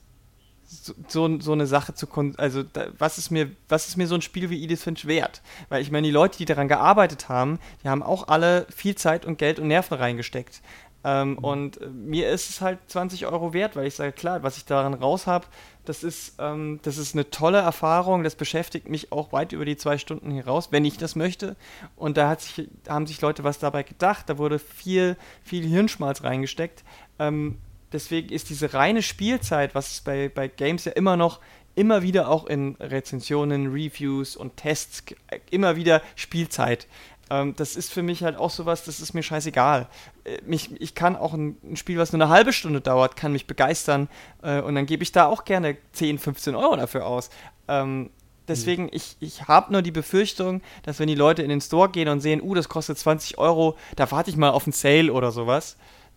[0.71, 4.15] so, so, so eine Sache zu also da, was ist mir was ist mir so
[4.15, 5.43] ein Spiel wie Edith Finch wert?
[5.69, 9.25] Weil ich meine, die Leute, die daran gearbeitet haben, die haben auch alle viel Zeit
[9.25, 10.63] und Geld und Nerven reingesteckt.
[11.03, 11.39] Ähm, mhm.
[11.39, 14.65] Und äh, mir ist es halt 20 Euro wert, weil ich sage, klar, was ich
[14.65, 15.47] daran raus habe,
[15.85, 19.77] das ist, ähm, das ist eine tolle Erfahrung, das beschäftigt mich auch weit über die
[19.77, 21.57] zwei Stunden hinaus, wenn ich das möchte.
[21.97, 26.23] Und da hat sich, haben sich Leute was dabei gedacht, da wurde viel, viel Hirnschmalz
[26.23, 26.85] reingesteckt.
[27.19, 27.59] Ähm,
[27.93, 31.41] deswegen ist diese reine Spielzeit, was es bei, bei Games ja immer noch
[31.75, 35.03] immer wieder auch in Rezensionen, Reviews und Tests
[35.51, 36.87] immer wieder Spielzeit.
[37.31, 39.87] Ähm, das ist für mich halt auch sowas, das ist mir scheißegal.
[40.25, 43.33] Äh, mich, ich kann auch ein, ein, Spiel, was nur eine halbe Stunde dauert, kann
[43.33, 44.09] mich begeistern
[44.43, 47.31] äh, und dann gebe ich da auch gerne 10, 15 Euro dafür aus.
[47.69, 48.11] Ähm,
[48.49, 48.91] deswegen, mhm.
[48.93, 52.21] ich, ich habe nur die Befürchtung, dass wenn die Leute in den Store gehen und
[52.21, 55.77] sehen, uh, das kostet 20 Euro, da warte ich mal auf einen Sale oder sowas.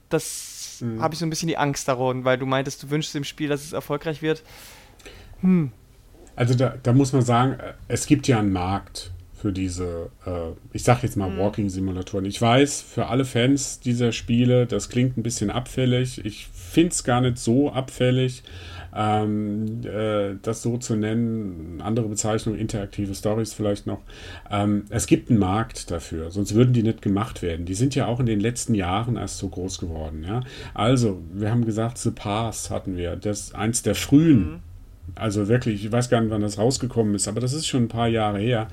[0.09, 0.99] Das mhm.
[0.99, 3.49] habe ich so ein bisschen die Angst darum, weil du meintest, du wünschst dem Spiel,
[3.49, 4.41] dass es erfolgreich wird.
[5.41, 5.71] Hm.
[6.35, 9.11] Also da, da muss man sagen, äh, es gibt ja einen Markt
[9.43, 11.37] für diese, äh, ich sag jetzt mal mhm.
[11.37, 12.23] Walking-Simulatoren.
[12.23, 16.23] Ich weiß, für alle Fans dieser Spiele, das klingt ein bisschen abfällig.
[16.23, 18.43] Ich finde es gar nicht so abfällig,
[18.95, 21.81] ähm, äh, das so zu nennen.
[21.81, 23.99] Andere Bezeichnung, interaktive Stories vielleicht noch.
[24.49, 27.65] Ähm, es gibt einen Markt dafür, sonst würden die nicht gemacht werden.
[27.65, 30.23] Die sind ja auch in den letzten Jahren erst so groß geworden.
[30.25, 30.39] Ja?
[30.73, 33.17] Also, wir haben gesagt, The Past hatten wir.
[33.17, 34.51] Das ist eins der frühen.
[34.53, 34.72] Mhm
[35.15, 37.87] also wirklich, ich weiß gar nicht, wann das rausgekommen ist, aber das ist schon ein
[37.87, 38.67] paar Jahre her.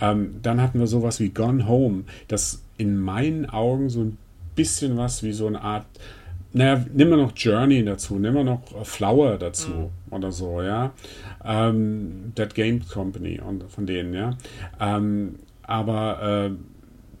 [0.00, 4.18] Ähm, dann hatten wir sowas wie Gone Home, das in meinen Augen so ein
[4.54, 5.86] bisschen was wie so eine Art,
[6.52, 9.90] naja, nimm mal noch Journey dazu, nimm mal noch Flower dazu mhm.
[10.10, 10.92] oder so, ja.
[11.44, 14.36] Ähm, That Game Company und von denen, ja.
[14.80, 16.56] Ähm, aber äh,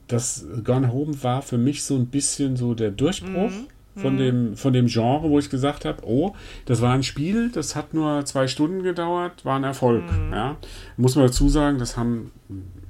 [0.08, 3.50] das Gone Home war für mich so ein bisschen so der Durchbruch.
[3.50, 4.18] Mhm von, mhm.
[4.18, 6.34] dem, von dem Genre, wo ich gesagt habe, oh,
[6.64, 10.04] das war ein Spiel, das hat nur zwei Stunden gedauert, war ein Erfolg.
[10.04, 10.32] Mhm.
[10.32, 10.56] Ja.
[10.96, 12.32] Muss man dazu sagen, das haben,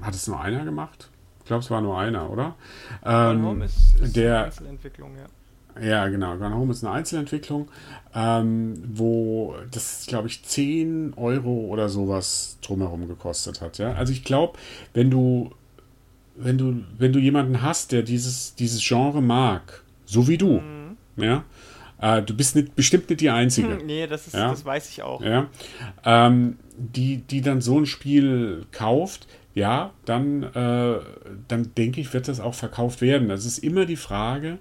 [0.01, 1.09] hat es nur einer gemacht?
[1.41, 2.55] Ich glaube, es war nur einer, oder?
[3.05, 5.27] Ähm, Home ist, ist der, eine Einzelentwicklung, ja.
[5.81, 6.37] Ja, genau.
[6.37, 7.69] Gone Home ist eine Einzelentwicklung,
[8.15, 13.79] ähm, wo das, glaube ich, 10 Euro oder sowas drumherum gekostet hat.
[13.79, 13.95] Ja?
[13.95, 14.59] Also ich glaube,
[14.93, 15.51] wenn du,
[16.37, 20.82] wenn du, wenn du jemanden hast, der dieses, dieses Genre mag, so wie du, mhm
[21.17, 21.45] ja.
[22.01, 23.79] Äh, du bist nicht, bestimmt nicht die Einzige.
[23.79, 24.51] Hm, nee, das, ist, ja?
[24.51, 25.23] das weiß ich auch.
[25.23, 25.49] Ja.
[26.05, 30.99] Ähm, die, die dann so ein Spiel kauft, ja, dann, äh,
[31.49, 33.29] dann denke ich, wird das auch verkauft werden.
[33.29, 34.59] Das ist immer die Frage,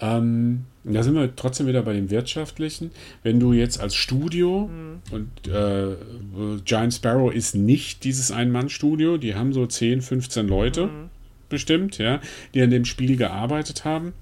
[0.00, 2.90] ähm, da sind wir trotzdem wieder bei dem Wirtschaftlichen.
[3.22, 5.00] Wenn du jetzt als Studio mhm.
[5.12, 5.94] und äh,
[6.64, 11.10] Giant Sparrow ist nicht dieses Ein-Mann-Studio, die haben so 10, 15 Leute mhm.
[11.48, 12.20] bestimmt, ja,
[12.54, 14.14] die an dem Spiel gearbeitet haben.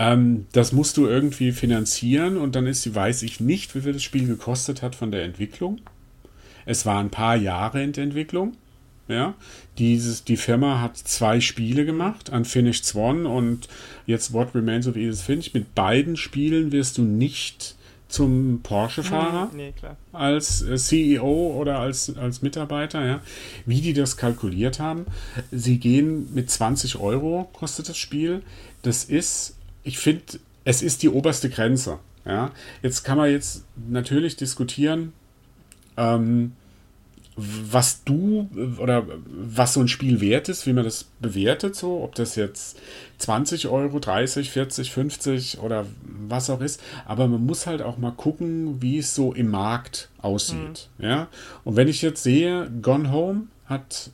[0.00, 4.02] Ähm, das musst du irgendwie finanzieren und dann ist, weiß ich nicht, wie viel das
[4.02, 5.78] Spiel gekostet hat von der Entwicklung.
[6.64, 8.56] Es war ein paar Jahre in der Entwicklung.
[9.08, 9.34] Ja,
[9.76, 13.68] dieses, die Firma hat zwei Spiele gemacht, Unfinished One und
[14.06, 15.52] jetzt What Remains of Edith Finch.
[15.52, 17.74] Mit beiden Spielen wirst du nicht
[18.08, 19.74] zum Porsche-Fahrer nee,
[20.12, 23.04] als äh, CEO oder als, als Mitarbeiter.
[23.04, 23.20] Ja.
[23.66, 25.06] Wie die das kalkuliert haben,
[25.50, 28.42] sie gehen mit 20 Euro, kostet das Spiel.
[28.82, 30.22] Das ist ich finde,
[30.64, 31.98] es ist die oberste Grenze.
[32.24, 32.50] Ja?
[32.82, 35.12] Jetzt kann man jetzt natürlich diskutieren,
[35.96, 36.52] ähm,
[37.36, 42.14] was du oder was so ein Spiel wert ist, wie man das bewertet, so, ob
[42.14, 42.78] das jetzt
[43.18, 45.86] 20 Euro, 30, 40, 50 oder
[46.28, 46.82] was auch ist.
[47.06, 50.88] Aber man muss halt auch mal gucken, wie es so im Markt aussieht.
[50.98, 51.04] Mhm.
[51.04, 51.28] Ja?
[51.64, 54.10] Und wenn ich jetzt sehe, Gone Home hat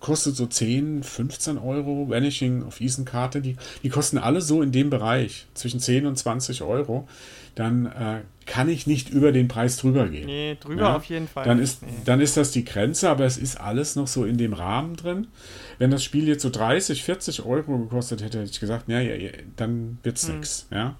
[0.00, 2.08] kostet so 10, 15 Euro.
[2.08, 6.16] Vanishing of Ethan Karte, die, die kosten alle so in dem Bereich, zwischen 10 und
[6.16, 7.08] 20 Euro.
[7.54, 10.26] Dann äh, kann ich nicht über den Preis drüber gehen.
[10.26, 10.96] Nee, drüber ja?
[10.96, 11.44] auf jeden Fall.
[11.44, 11.88] Dann ist, nee.
[12.04, 15.26] dann ist das die Grenze, aber es ist alles noch so in dem Rahmen drin.
[15.78, 19.30] Wenn das Spiel jetzt so 30, 40 Euro gekostet hätte, hätte ich gesagt, ja, ja,
[19.56, 20.36] dann wird's hm.
[20.36, 20.68] nichts.
[20.70, 20.96] Ja?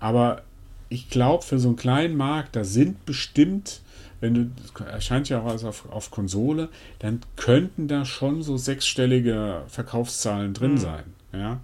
[0.00, 0.42] Aber
[0.88, 3.80] ich glaube, für so einen kleinen Markt, da sind bestimmt
[4.20, 4.50] wenn du,
[4.84, 10.78] erscheint ja auch auf, auf Konsole, dann könnten da schon so sechsstellige Verkaufszahlen drin mhm.
[10.78, 11.04] sein.
[11.32, 11.60] Ja.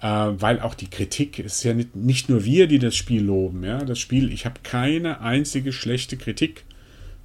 [0.00, 3.62] Äh, weil auch die Kritik ist ja nicht, nicht nur wir, die das Spiel loben.
[3.62, 3.84] Ja.
[3.84, 6.64] Das Spiel, ich habe keine einzige schlechte Kritik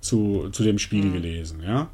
[0.02, 1.14] zu, zu dem Spiel mhm.
[1.14, 1.64] gelesen.
[1.64, 1.90] Ja.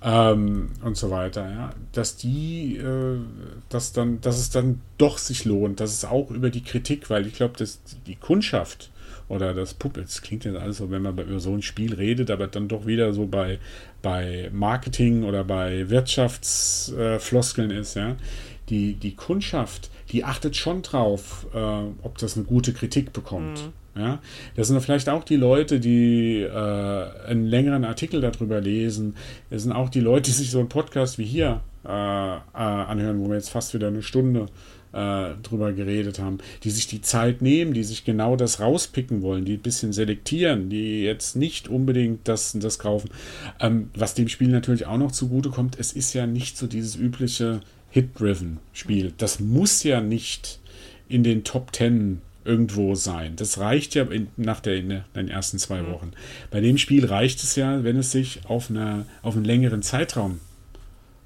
[0.00, 3.18] Ähm, und so weiter, ja, dass die, äh,
[3.68, 7.26] dass dann, dass es dann doch sich lohnt, dass es auch über die Kritik, weil
[7.26, 8.90] ich glaube, dass die Kundschaft
[9.28, 10.06] oder das Puppet.
[10.06, 12.86] Es klingt jetzt alles so, wenn man über so ein Spiel redet, aber dann doch
[12.86, 13.58] wieder so bei,
[14.02, 18.16] bei Marketing oder bei Wirtschaftsfloskeln äh, ist, ja.
[18.70, 23.64] die, die Kundschaft, die achtet schon drauf, äh, ob das eine gute Kritik bekommt.
[23.94, 24.00] Mhm.
[24.00, 24.20] Ja?
[24.54, 29.16] Das sind vielleicht auch die Leute, die äh, einen längeren Artikel darüber lesen.
[29.50, 33.20] Das sind auch die Leute, die sich so einen Podcast wie hier äh, äh anhören,
[33.20, 34.46] wo wir jetzt fast wieder eine Stunde
[34.92, 39.44] äh, drüber geredet haben, die sich die Zeit nehmen, die sich genau das rauspicken wollen,
[39.44, 43.10] die ein bisschen selektieren, die jetzt nicht unbedingt das das kaufen.
[43.60, 46.96] Ähm, was dem Spiel natürlich auch noch zugute kommt, es ist ja nicht so dieses
[46.96, 47.60] übliche
[47.90, 49.12] Hit-Driven-Spiel.
[49.16, 50.60] Das muss ja nicht
[51.08, 53.36] in den Top Ten irgendwo sein.
[53.36, 55.92] Das reicht ja in, nach der, in den ersten zwei mhm.
[55.92, 56.12] Wochen.
[56.50, 60.40] Bei dem Spiel reicht es ja, wenn es sich auf, eine, auf einen längeren Zeitraum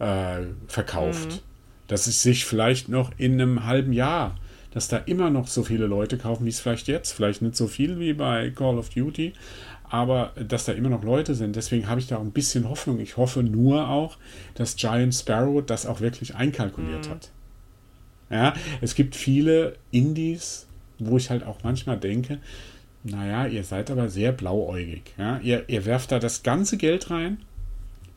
[0.01, 1.31] äh, verkauft.
[1.31, 1.52] Mhm
[1.89, 4.37] dass es sich vielleicht noch in einem halben Jahr,
[4.73, 7.67] dass da immer noch so viele Leute kaufen, wie es vielleicht jetzt, vielleicht nicht so
[7.67, 9.33] viel wie bei Call of Duty,
[9.91, 11.55] aber dass da immer noch Leute sind.
[11.55, 12.99] Deswegen habe ich da auch ein bisschen Hoffnung.
[12.99, 14.17] Ich hoffe nur auch,
[14.55, 17.11] dass Giant Sparrow das auch wirklich einkalkuliert mhm.
[17.11, 17.31] hat.
[18.31, 20.67] Ja, es gibt viele Indies,
[20.99, 22.39] wo ich halt auch manchmal denke,
[23.05, 25.03] naja, ihr seid aber sehr blauäugig.
[25.19, 25.39] Ja?
[25.43, 27.39] Ihr, ihr werft da das ganze Geld rein,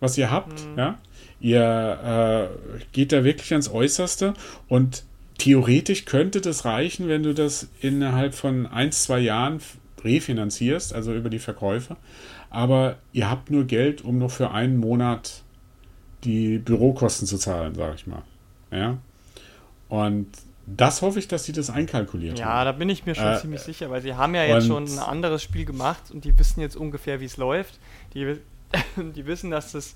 [0.06, 0.78] was ihr habt, mhm.
[0.78, 0.98] ja,
[1.40, 4.34] Ihr äh, geht da wirklich ans Äußerste
[4.68, 5.04] und
[5.38, 9.60] theoretisch könnte das reichen, wenn du das innerhalb von ein, zwei Jahren
[10.04, 11.98] refinanzierst, also über die Verkäufe.
[12.50, 15.44] Aber ihr habt nur Geld, um noch für einen Monat
[16.24, 18.24] die Bürokosten zu zahlen, sage ich mal.
[18.72, 18.98] Ja.
[19.90, 20.28] Und
[20.66, 22.58] das hoffe ich, dass sie das einkalkuliert ja, haben.
[22.58, 24.86] Ja, da bin ich mir schon äh, ziemlich sicher, weil sie haben ja jetzt schon
[24.86, 27.80] ein anderes Spiel gemacht und die wissen jetzt ungefähr, wie es läuft.
[28.16, 28.40] Die,
[28.96, 29.96] die wissen, dass das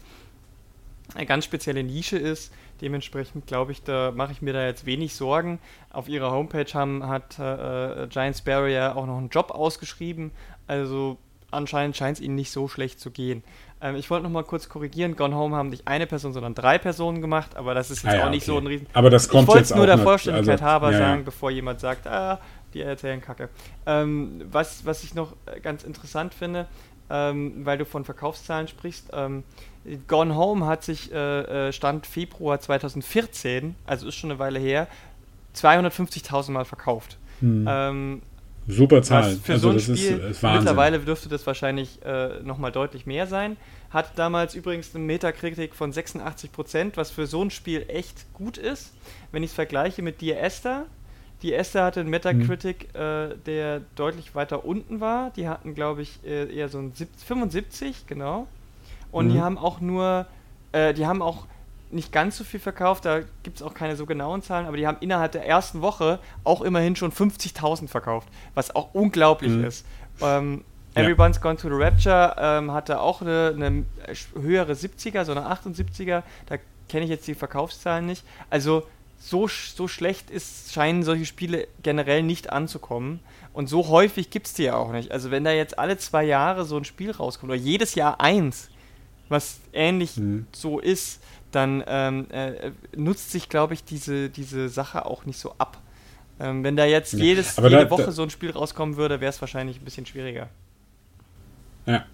[1.16, 2.54] eine ganz spezielle Nische ist.
[2.82, 5.60] Dementsprechend glaube ich, da mache ich mir da jetzt wenig Sorgen.
[5.90, 10.32] Auf ihrer Homepage haben, hat äh, Giant Sparrow ja auch noch einen Job ausgeschrieben.
[10.68, 11.18] Also
[11.52, 13.44] anscheinend scheint es ihnen nicht so schlecht zu gehen.
[13.82, 15.16] Ähm, ich wollte noch mal kurz korrigieren.
[15.16, 18.18] Gone Home haben nicht eine Person, sondern drei Personen gemacht, aber das ist jetzt ah,
[18.18, 18.52] ja, auch nicht okay.
[18.52, 18.88] so ein Riesen.
[18.94, 21.26] Aber das kommt ich jetzt auch nur der Vollständigkeit also, halber ja, sagen, ja.
[21.26, 22.40] bevor jemand sagt, ah,
[22.74, 23.50] die erzählen Kacke.
[23.86, 26.68] Ähm, was, was ich noch ganz interessant finde,
[27.10, 29.44] ähm, weil du von Verkaufszahlen sprichst, ähm,
[30.08, 34.88] Gone Home hat sich äh, äh Stand Februar 2014, also ist schon eine Weile her,
[35.56, 37.18] 250.000 Mal verkauft.
[37.40, 37.66] Hm.
[37.68, 38.22] Ähm,
[38.68, 39.36] Super Zahl.
[39.38, 43.26] Für also so ein Spiel, ist, ist mittlerweile dürfte das wahrscheinlich äh, nochmal deutlich mehr
[43.26, 43.58] sein.
[43.90, 48.94] Hat damals übrigens eine Metakritik von 86%, was für so ein Spiel echt gut ist.
[49.32, 50.86] Wenn ich es vergleiche mit Dear Esther,
[51.42, 53.00] die Esther hatte einen Metacritic, mhm.
[53.00, 55.32] äh, der deutlich weiter unten war.
[55.32, 58.48] Die hatten, glaube ich, äh, eher so ein 75, genau.
[59.12, 59.34] Und mhm.
[59.34, 60.26] die haben auch nur,
[60.72, 61.46] äh, die haben auch
[61.92, 64.86] nicht ganz so viel verkauft, da gibt es auch keine so genauen Zahlen, aber die
[64.86, 69.64] haben innerhalb der ersten Woche auch immerhin schon 50.000 verkauft, was auch unglaublich mhm.
[69.64, 69.86] ist.
[70.22, 70.64] Ähm,
[70.94, 71.42] Everyone's ja.
[71.42, 73.86] Gone to the Rapture ähm, hatte auch eine, eine,
[74.40, 78.24] höhere 70er, so eine 78er, da kenne ich jetzt die Verkaufszahlen nicht.
[78.50, 78.84] Also
[79.20, 83.20] so, so schlecht ist, scheinen solche Spiele generell nicht anzukommen.
[83.54, 85.12] Und so häufig gibt es die ja auch nicht.
[85.12, 88.70] Also wenn da jetzt alle zwei Jahre so ein Spiel rauskommt, oder jedes Jahr eins,
[89.28, 90.48] was ähnlich mhm.
[90.52, 95.54] so ist, dann ähm, äh, nutzt sich, glaube ich, diese, diese Sache auch nicht so
[95.58, 95.82] ab.
[96.40, 97.20] Ähm, wenn da jetzt ja.
[97.20, 100.06] jedes, jede da, Woche da, so ein Spiel rauskommen würde, wäre es wahrscheinlich ein bisschen
[100.06, 100.50] schwieriger.
[101.86, 102.06] Ja.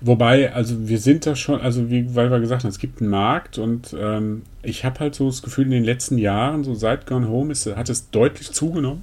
[0.00, 3.10] Wobei, also wir sind da schon, also wie, weil wir gesagt haben, es gibt einen
[3.10, 7.06] Markt und ähm, ich habe halt so das Gefühl, in den letzten Jahren, so seit
[7.06, 9.02] Gone Home, ist, hat es deutlich zugenommen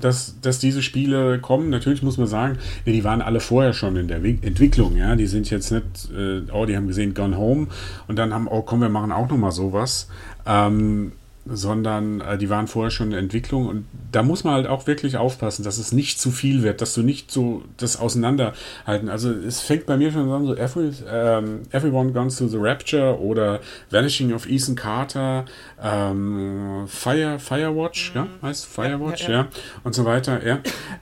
[0.00, 1.70] dass, dass diese Spiele kommen.
[1.70, 4.96] Natürlich muss man sagen, die waren alle vorher schon in der Entwicklung.
[4.96, 5.84] Ja, die sind jetzt nicht,
[6.16, 7.68] äh, oh, die haben gesehen Gone Home
[8.06, 10.08] und dann haben, oh, komm, wir machen auch noch mal sowas.
[10.46, 11.12] Ähm,
[11.50, 15.16] sondern äh, die waren vorher schon in Entwicklung und da muss man halt auch wirklich
[15.16, 19.08] aufpassen, dass es nicht zu viel wird, dass du nicht so das auseinanderhalten.
[19.08, 23.20] Also es fängt bei mir schon an, so Every, ähm, Everyone Guns to the Rapture
[23.20, 25.44] oder Vanishing of Ethan Carter,
[25.82, 28.20] ähm, Fire, Firewatch, mhm.
[28.20, 29.48] ja, heißt Firewatch, ja, ja, ja,
[29.84, 30.60] und so weiter, ja.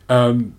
[0.08, 0.52] Ähm,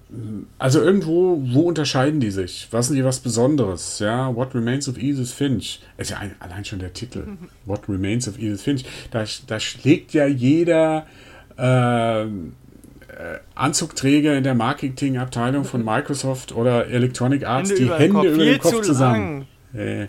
[0.58, 2.68] also irgendwo, wo unterscheiden die sich?
[2.72, 4.00] Was sind die was Besonderes?
[4.00, 5.82] Ja, What Remains of Edith Finch?
[5.98, 7.26] Ist ja ein, allein schon der Titel.
[7.26, 7.38] Mhm.
[7.66, 8.86] What Remains of Edith Finch.
[9.12, 11.06] Da, da schlägt ja jeder
[11.58, 12.28] äh, äh
[13.54, 18.60] Anzugträger in der Marketingabteilung von Microsoft oder Electronic Arts Hände die über Hände über den
[18.60, 19.48] Kopf zusammen.
[19.74, 20.08] Äh,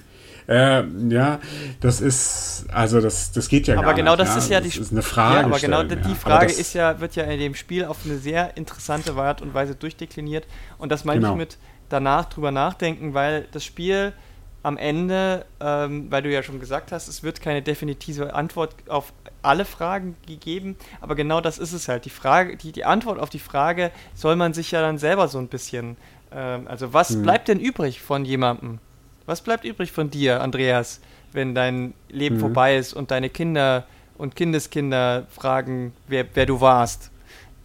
[0.49, 1.41] äh, ja,
[1.81, 4.21] das ist, also das, das geht ja aber gar genau nicht.
[4.23, 4.39] das ja.
[4.39, 5.41] ist ja das die ist eine Frage.
[5.41, 8.57] Ja, aber genau die Frage ist ja, wird ja in dem Spiel auf eine sehr
[8.57, 10.47] interessante Art und Weise durchdekliniert.
[10.79, 11.33] Und das meine genau.
[11.33, 11.59] ich mit
[11.91, 14.15] danach drüber nachdenken, weil das Spiel
[14.63, 19.13] am Ende, ähm, weil du ja schon gesagt hast, es wird keine definitive Antwort auf
[19.43, 22.07] alle Fragen gegeben, aber genau das ist es halt.
[22.07, 25.39] Die Frage, die, die Antwort auf die Frage soll man sich ja dann selber so
[25.39, 25.97] ein bisschen,
[26.33, 27.23] ähm, also was hm.
[27.23, 28.81] bleibt denn übrig von jemandem?
[29.29, 31.01] Was bleibt übrig von dir, Andreas,
[31.33, 32.41] wenn dein Leben mhm.
[32.41, 33.85] vorbei ist und deine Kinder
[34.17, 37.11] und Kindeskinder fragen, wer, wer du warst.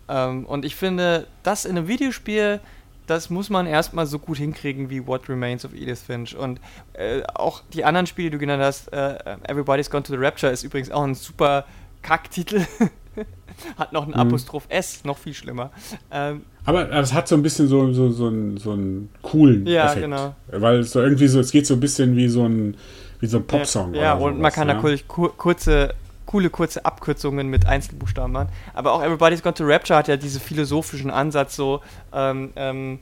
[0.10, 2.60] Ähm, und ich finde, das in einem Videospiel,
[3.08, 6.36] das muss man erstmal so gut hinkriegen wie What Remains of Edith Finch.
[6.36, 6.60] Und
[6.92, 10.52] äh, auch die anderen Spiele, die du genannt hast, äh, Everybody's Gone to the Rapture
[10.52, 11.64] ist übrigens auch ein super
[12.02, 12.68] Kacktitel.
[13.78, 14.16] hat noch ein mhm.
[14.16, 15.72] Apostroph S, noch viel schlimmer.
[16.12, 19.86] Ähm, aber es hat so ein bisschen so, so, so, einen, so einen coolen ja,
[19.86, 20.02] Effekt.
[20.04, 20.36] genau.
[20.48, 22.78] Weil es so irgendwie so, es geht so ein bisschen wie so ein,
[23.20, 23.94] wie so ein Popsong.
[23.94, 24.76] Ja, ja und sowas, man kann ja.
[24.76, 25.94] da kurze,
[26.26, 28.50] coole kurze Abkürzungen mit Einzelbuchstaben machen.
[28.74, 31.82] Aber auch Everybody's Gone to Rapture hat ja diesen philosophischen Ansatz so,
[32.14, 33.00] ähm, ähm,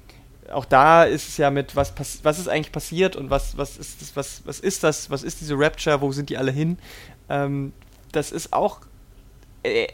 [0.51, 1.93] auch da ist es ja mit, was,
[2.23, 5.41] was ist eigentlich passiert und was, was, ist das, was, was ist das, was ist
[5.41, 6.77] diese Rapture, wo sind die alle hin?
[7.29, 7.73] Ähm,
[8.11, 8.81] das ist auch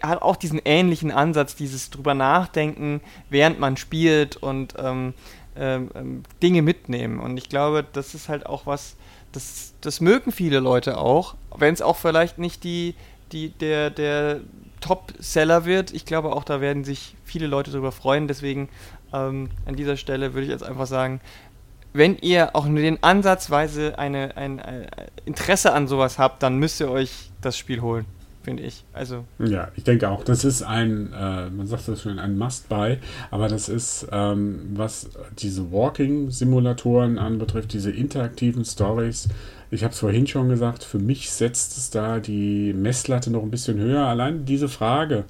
[0.02, 5.14] hat auch diesen ähnlichen Ansatz, dieses drüber nachdenken, während man spielt und ähm,
[5.56, 7.20] ähm, ähm, Dinge mitnehmen.
[7.20, 8.96] Und ich glaube, das ist halt auch was,
[9.32, 12.96] das, das mögen viele Leute auch, wenn es auch vielleicht nicht die,
[13.32, 14.40] die, der, der
[14.80, 15.92] Top-Seller wird.
[15.94, 18.28] Ich glaube auch, da werden sich viele Leute darüber freuen.
[18.28, 18.70] Deswegen
[19.14, 21.20] ähm, an dieser Stelle würde ich jetzt einfach sagen,
[21.92, 24.88] wenn ihr auch nur den Ansatzweise eine, ein, ein
[25.26, 28.06] Interesse an sowas habt, dann müsst ihr euch das Spiel holen
[28.48, 28.86] finde ich.
[28.94, 29.26] Also.
[29.40, 32.98] Ja, ich denke auch, das ist ein, äh, man sagt das schon, ein Must-Buy,
[33.30, 39.28] aber das ist, ähm, was diese Walking-Simulatoren anbetrifft, diese interaktiven Stories,
[39.70, 43.52] ich habe es vorhin schon gesagt, für mich setzt es da die Messlatte noch ein
[43.52, 44.06] bisschen höher.
[44.06, 45.26] Allein diese Frage,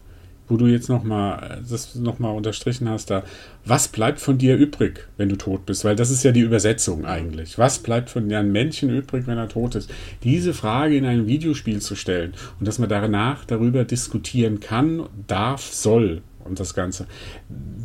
[0.48, 3.24] wo du jetzt nochmal das nochmal unterstrichen hast, da,
[3.66, 5.84] was bleibt von dir übrig, wenn du tot bist?
[5.84, 7.58] Weil das ist ja die Übersetzung eigentlich.
[7.58, 9.90] Was bleibt von einem Menschen übrig, wenn er tot ist?
[10.24, 15.62] Diese Frage in einem Videospiel zu stellen und dass man danach darüber diskutieren kann, darf,
[15.74, 17.08] soll und das Ganze.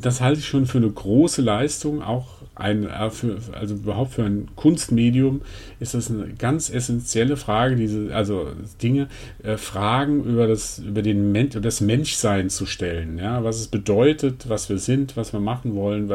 [0.00, 4.24] Das halte ich schon für eine große Leistung, auch ein, äh, für, also überhaupt für
[4.24, 5.42] ein Kunstmedium
[5.80, 8.48] ist das eine ganz essentielle Frage, diese, also
[8.82, 9.08] Dinge,
[9.42, 14.48] äh, Fragen über das, über den Men das Menschsein zu stellen, ja, was es bedeutet,
[14.48, 16.12] was wir sind, was wir machen wollen,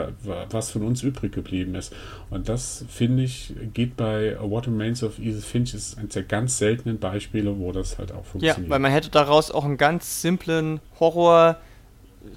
[0.49, 1.93] was von uns übrig geblieben ist.
[2.29, 6.57] Und das, finde ich, geht bei What Remains of Edith Finch, ist eines der ganz
[6.57, 8.57] seltenen Beispiele, wo das halt auch funktioniert.
[8.57, 11.57] Ja, weil man hätte daraus auch einen ganz simplen Horror-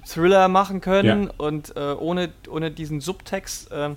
[0.07, 1.29] Thriller machen können ja.
[1.37, 3.91] und äh, ohne, ohne diesen Subtext äh,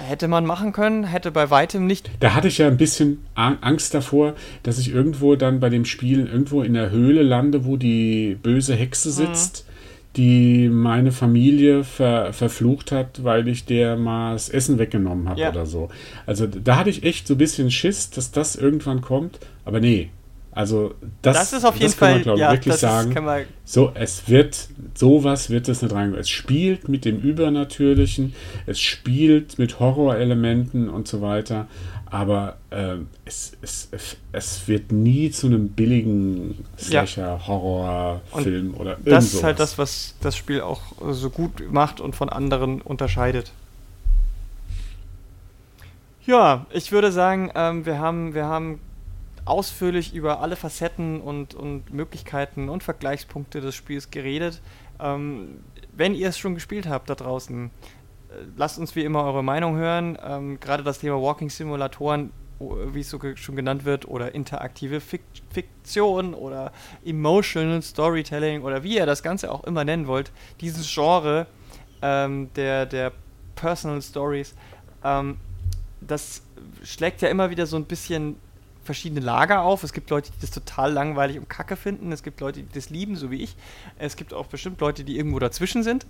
[0.00, 2.10] hätte man machen können, hätte bei weitem nicht.
[2.20, 6.26] Da hatte ich ja ein bisschen Angst davor, dass ich irgendwo dann bei dem Spiel
[6.26, 9.12] irgendwo in der Höhle lande, wo die böse Hexe mhm.
[9.12, 9.64] sitzt.
[9.66, 9.70] Mhm.
[10.16, 15.50] Die meine Familie ver, verflucht hat, weil ich der mal das Essen weggenommen habe ja.
[15.50, 15.88] oder so.
[16.26, 19.38] Also da hatte ich echt so ein bisschen Schiss, dass das irgendwann kommt.
[19.64, 20.10] Aber nee,
[20.52, 23.12] also das, das ist auf jeden Fall, man, glaube ja, wirklich sagen.
[23.12, 26.14] Ist, so, es wird sowas wird es nicht rein.
[26.14, 28.34] Es spielt mit dem Übernatürlichen,
[28.66, 31.68] es spielt mit Horrorelementen und so weiter.
[32.06, 33.88] Aber äh, es, es,
[34.32, 39.24] es wird nie zu einem billigen Slasher-Horrorfilm oder irgendwas.
[39.26, 40.82] Das ist halt das, was das Spiel auch
[41.12, 43.52] so gut macht und von anderen unterscheidet.
[46.26, 48.80] Ja, ich würde sagen, ähm, wir, haben, wir haben
[49.44, 54.60] ausführlich über alle Facetten und, und Möglichkeiten und Vergleichspunkte des Spiels geredet.
[55.00, 55.60] Ähm,
[55.92, 59.76] wenn ihr es schon gespielt habt da draußen, äh, lasst uns wie immer eure Meinung
[59.76, 60.18] hören.
[60.24, 65.00] Ähm, Gerade das Thema Walking Simulatoren, wie es so ge schon genannt wird, oder interaktive
[65.00, 65.22] Fik
[65.52, 66.72] Fiktion oder
[67.04, 70.30] Emotional Storytelling oder wie ihr das Ganze auch immer nennen wollt,
[70.60, 71.46] dieses Genre
[72.02, 73.12] ähm, der, der
[73.56, 74.54] Personal Stories,
[75.02, 75.38] ähm,
[76.00, 76.42] das
[76.82, 78.36] schlägt ja immer wieder so ein bisschen
[78.82, 79.82] verschiedene Lager auf.
[79.82, 82.12] Es gibt Leute, die das total langweilig und kacke finden.
[82.12, 83.56] Es gibt Leute, die das lieben, so wie ich.
[83.98, 86.06] Es gibt auch bestimmt Leute, die irgendwo dazwischen sind.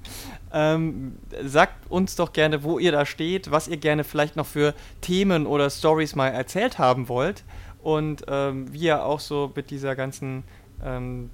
[0.52, 4.74] ähm, sagt uns doch gerne, wo ihr da steht, was ihr gerne vielleicht noch für
[5.00, 7.44] Themen oder Stories mal erzählt haben wollt.
[7.82, 10.44] Und ähm, wie ihr auch so mit dieser ganzen,
[10.84, 11.30] ähm,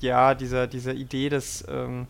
[0.00, 2.06] ja, dieser, dieser Idee des ähm,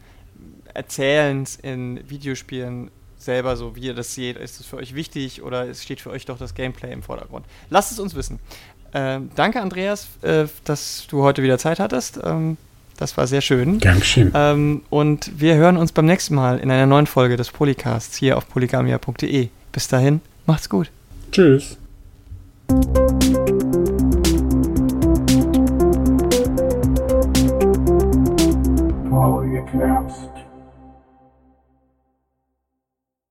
[0.72, 2.90] Erzählens in Videospielen
[3.24, 4.36] selber so, wie ihr das seht.
[4.36, 7.46] Ist es für euch wichtig oder es steht für euch doch das Gameplay im Vordergrund?
[7.70, 8.38] Lasst es uns wissen.
[8.94, 12.20] Ähm, danke, Andreas, äh, dass du heute wieder Zeit hattest.
[12.22, 12.56] Ähm,
[12.98, 13.78] das war sehr schön.
[13.80, 14.30] Dankeschön.
[14.34, 18.36] Ähm, und wir hören uns beim nächsten Mal in einer neuen Folge des Polycasts hier
[18.36, 19.48] auf polygamia.de.
[19.72, 20.90] Bis dahin, macht's gut.
[21.32, 21.78] Tschüss.